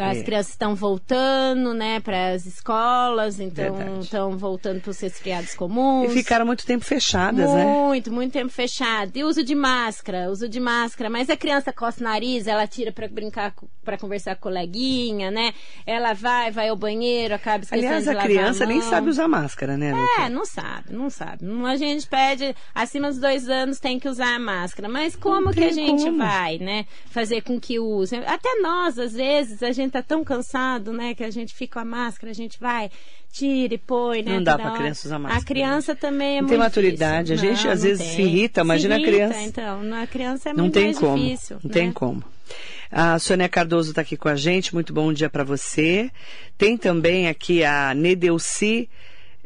[0.00, 0.22] As É.
[0.22, 6.10] crianças estão voltando, né, para as escolas, então estão voltando para os resfriados comuns.
[6.10, 7.64] E ficaram muito tempo fechadas, né?
[7.64, 9.16] Muito, muito tempo fechado.
[9.16, 11.10] E uso de máscara, uso de máscara.
[11.10, 15.30] Mas a criança coça o nariz, ela tira pra brincar, para conversar com a coleguinha,
[15.30, 15.52] né?
[15.86, 18.90] Ela vai, vai ao banheiro, acaba esquecendo Aliás, de a lavar criança nem mão.
[18.90, 19.92] sabe usar máscara, né?
[20.20, 21.44] É, não sabe, não sabe.
[21.66, 24.88] A gente pede, acima dos dois anos tem que usar a máscara.
[24.88, 26.18] Mas como que a gente como.
[26.18, 26.86] vai, né?
[27.10, 28.16] Fazer com que use?
[28.16, 31.14] Até nós, às vezes, a gente gente tá tão cansado, né?
[31.14, 32.90] Que a gente fica com a máscara, a gente vai,
[33.32, 34.34] tira e põe, né?
[34.34, 35.42] Não dá para criança usar máscara.
[35.42, 37.34] A criança também é não muito tem maturidade.
[37.34, 37.50] Difícil.
[37.50, 38.16] A gente não, às não vezes tem.
[38.16, 39.38] se irrita, imagina se a criança.
[39.40, 41.56] Irrita, então, a criança é não muito tem mais como, difícil.
[41.62, 41.74] Não né?
[41.74, 42.24] tem como.
[42.90, 46.10] A Sônia Cardoso está aqui com a gente, muito bom dia para você.
[46.56, 48.88] Tem também aqui a Nedelci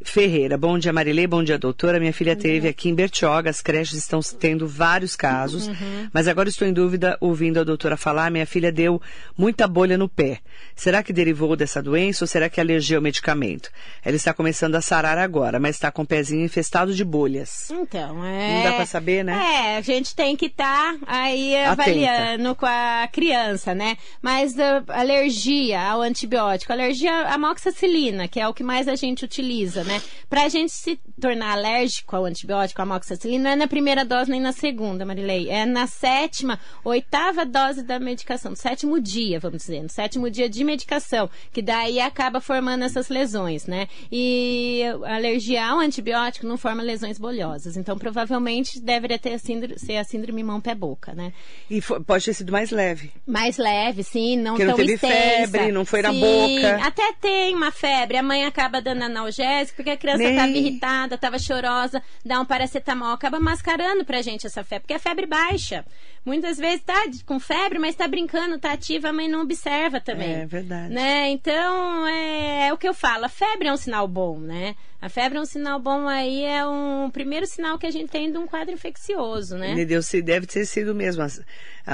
[0.05, 0.57] Ferreira.
[0.57, 1.27] Bom dia, Marilei.
[1.27, 1.99] Bom dia, doutora.
[1.99, 3.51] Minha filha teve aqui em Bertioga.
[3.51, 5.69] As creches estão tendo vários casos.
[5.69, 6.09] Uhum.
[6.12, 8.31] Mas agora estou em dúvida, ouvindo a doutora falar.
[8.31, 9.01] Minha filha deu
[9.37, 10.41] muita bolha no pé.
[10.75, 13.71] Será que derivou dessa doença ou será que alergia ao medicamento?
[14.05, 17.71] Ela está começando a sarar agora, mas está com o pezinho infestado de bolhas.
[17.71, 18.55] Então, é.
[18.55, 19.33] Não dá para saber, né?
[19.33, 21.83] É, a gente tem que estar aí Atenta.
[21.83, 23.96] avaliando com a criança, né?
[24.21, 29.25] Mas uh, alergia ao antibiótico, alergia à amoxicilina, que é o que mais a gente
[29.25, 29.92] utiliza, né?
[30.29, 34.40] Pra gente se tornar alérgico ao antibiótico, à amoxicilina, não é na primeira dose nem
[34.40, 35.49] na segunda, Marilei.
[35.51, 40.49] É na sétima, oitava dose da medicação, no sétimo dia, vamos dizer, no sétimo dia
[40.49, 43.88] de medicação, que daí acaba formando essas lesões, né?
[44.11, 47.77] E a alergia ao antibiótico não forma lesões bolhosas.
[47.77, 51.33] Então, provavelmente, deveria ter a síndrome, ser a síndrome mão-pé-boca, né?
[51.69, 53.11] E fo- pode ter sido mais leve.
[53.27, 55.15] Mais leve, sim, não Porque não tão teve extensa.
[55.53, 56.77] febre, não foi na Sim, boca.
[56.87, 61.14] Até tem uma febre, a mãe acaba dando analgésico, porque a criança Nem- estava irritada,
[61.16, 65.85] estava chorosa, dá um paracetamol, acaba mascarando pra gente essa febre, porque é febre baixa.
[66.24, 66.94] Muitas vezes tá
[67.26, 70.35] com febre, mas tá brincando, tá ativa, a mãe não observa também.
[70.35, 70.94] É verdade.
[70.94, 71.30] Né?
[71.30, 74.76] Então, é, é o que eu falo, a febre é um sinal bom, né?
[75.00, 78.30] A febre é um sinal bom aí, é um primeiro sinal que a gente tem
[78.30, 79.72] de um quadro infeccioso, né?
[79.72, 80.00] Entendeu?
[80.00, 81.26] Se deve ter sido mesmo a,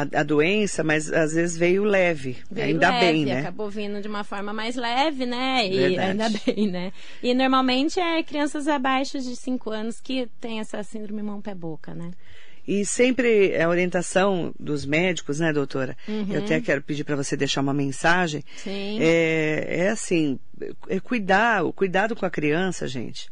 [0.02, 2.36] a- a doença, mas às vezes veio leve.
[2.50, 3.40] Veio Ainda leve, bem, né?
[3.40, 5.66] Acabou vindo de uma forma mais leve, né?
[5.66, 6.10] E Verdade.
[6.10, 6.92] ainda bem, né?
[7.22, 12.10] E normalmente é crianças abaixo de 5 anos que tem essa síndrome mão-pé-boca, né?
[12.66, 15.96] E sempre a orientação dos médicos, né, doutora?
[16.06, 18.40] Eu até quero pedir para você deixar uma mensagem.
[18.46, 18.58] Uhum.
[18.58, 18.98] Sim.
[19.00, 20.38] É, é assim,
[20.86, 23.30] é cuidar, o cuidado com a criança, gente.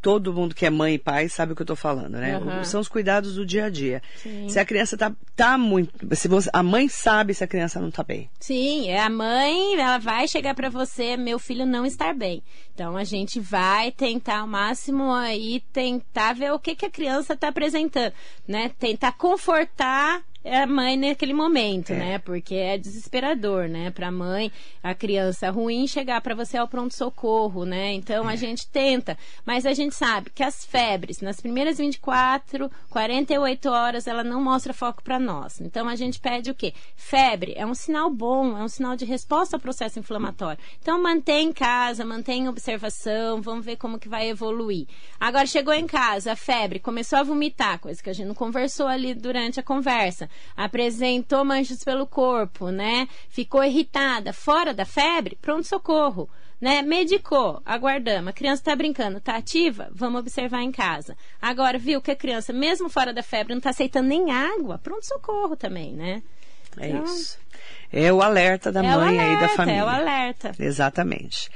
[0.00, 2.36] Todo mundo que é mãe e pai sabe o que eu estou falando, né?
[2.36, 2.64] Aham.
[2.64, 4.02] São os cuidados do dia a dia.
[4.16, 4.48] Sim.
[4.48, 5.92] Se a criança tá, tá muito.
[6.16, 8.30] Se você, a mãe sabe se a criança não tá bem.
[8.40, 12.42] Sim, é a mãe, ela vai chegar pra você, meu filho não estar bem.
[12.74, 17.34] Então a gente vai tentar ao máximo aí tentar ver o que, que a criança
[17.34, 18.12] está apresentando,
[18.48, 18.70] né?
[18.78, 21.96] Tentar confortar a mãe naquele momento, É.
[21.96, 22.18] né?
[22.18, 23.90] Porque é desesperador, né?
[23.90, 24.50] Pra mãe,
[24.82, 27.92] a criança ruim chegar pra você ao pronto socorro, né?
[27.92, 28.32] Então É.
[28.32, 34.06] a gente tenta, mas a gente sabe que as febres nas primeiras 24, 48 horas
[34.06, 35.60] ela não mostra foco pra nós.
[35.60, 36.72] Então a gente pede o quê?
[36.96, 40.58] Febre é um sinal bom, é um sinal de resposta ao processo inflamatório.
[40.80, 44.86] Então mantém em casa, mantém em observação, vamos ver como que vai evoluir.
[45.18, 48.86] Agora chegou em casa, a febre, começou a vomitar, coisa que a gente não conversou
[48.86, 50.29] ali durante a conversa.
[50.56, 53.08] Apresentou manchas pelo corpo, né?
[53.28, 56.28] Ficou irritada, fora da febre, pronto socorro.
[56.60, 56.82] Né?
[56.82, 58.28] Medicou, aguardamos.
[58.28, 59.88] A criança está brincando, está ativa?
[59.92, 61.16] Vamos observar em casa.
[61.40, 64.76] Agora, viu que a criança, mesmo fora da febre, não está aceitando nem água?
[64.76, 66.22] Pronto socorro também, né?
[66.76, 67.38] É Então, isso.
[67.92, 69.80] É o alerta da é mãe aí da alerta, família.
[69.80, 70.52] É o alerta.
[70.58, 71.50] Exatamente.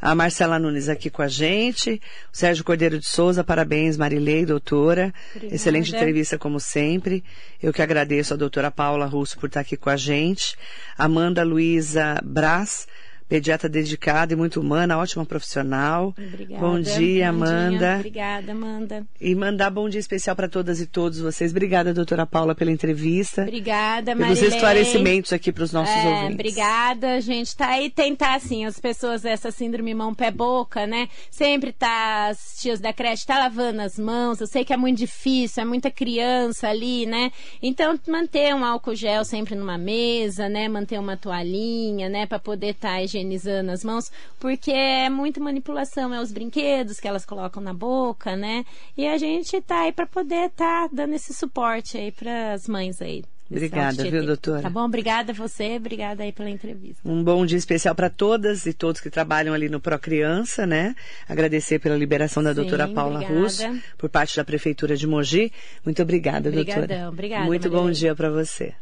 [0.00, 2.00] A Marcela Nunes aqui com a gente.
[2.32, 5.12] O Sérgio Cordeiro de Souza, parabéns, Marilei, doutora.
[5.34, 5.54] Obrigada.
[5.54, 7.22] Excelente entrevista, como sempre.
[7.62, 10.56] Eu que agradeço a doutora Paula Russo por estar aqui com a gente.
[10.96, 12.86] Amanda Luiza Brás,
[13.30, 16.12] pediatra dedicada e muito humana, ótima profissional.
[16.18, 16.60] Obrigada.
[16.60, 17.96] Bom dia, Bom Amanda.
[17.98, 19.06] Obrigada, Amanda.
[19.20, 21.52] E mandar bom dia especial para todas e todos vocês.
[21.52, 23.42] Obrigada, doutora Paula, pela entrevista.
[23.42, 24.48] Obrigada, pelos Marilei.
[24.48, 26.34] esclarecimentos aqui para os nossos é, ouvintes.
[26.34, 31.08] Obrigada, gente tá aí tentar assim, as pessoas dessa síndrome mão pé boca, né?
[31.30, 34.40] Sempre tá as tias da creche tá lavando as mãos.
[34.40, 37.30] Eu sei que é muito difícil, é muita criança ali, né?
[37.62, 40.68] Então manter um álcool gel sempre numa mesa, né?
[40.68, 46.12] Manter uma toalhinha, né, para poder estar tá higienizando as mãos, porque é muita manipulação,
[46.12, 48.64] é os brinquedos que elas colocam na boca, né?
[48.96, 52.66] E a gente tá aí para poder estar tá dando esse suporte aí para as
[52.66, 53.24] mães aí.
[53.50, 54.62] Obrigada, viu, doutora?
[54.62, 54.84] Tá bom?
[54.84, 57.00] Obrigada a você, obrigada aí pela entrevista.
[57.04, 60.94] Um bom dia especial para todas e todos que trabalham ali no Procriança, né?
[61.28, 63.40] Agradecer pela liberação da Sim, doutora Paula obrigada.
[63.40, 65.52] Russo por parte da Prefeitura de Mogi.
[65.84, 67.08] Muito obrigada, Obrigadão, doutora.
[67.08, 67.94] obrigada, Muito bom Marilei.
[67.94, 68.72] dia para você.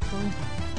[0.00, 0.75] Marilei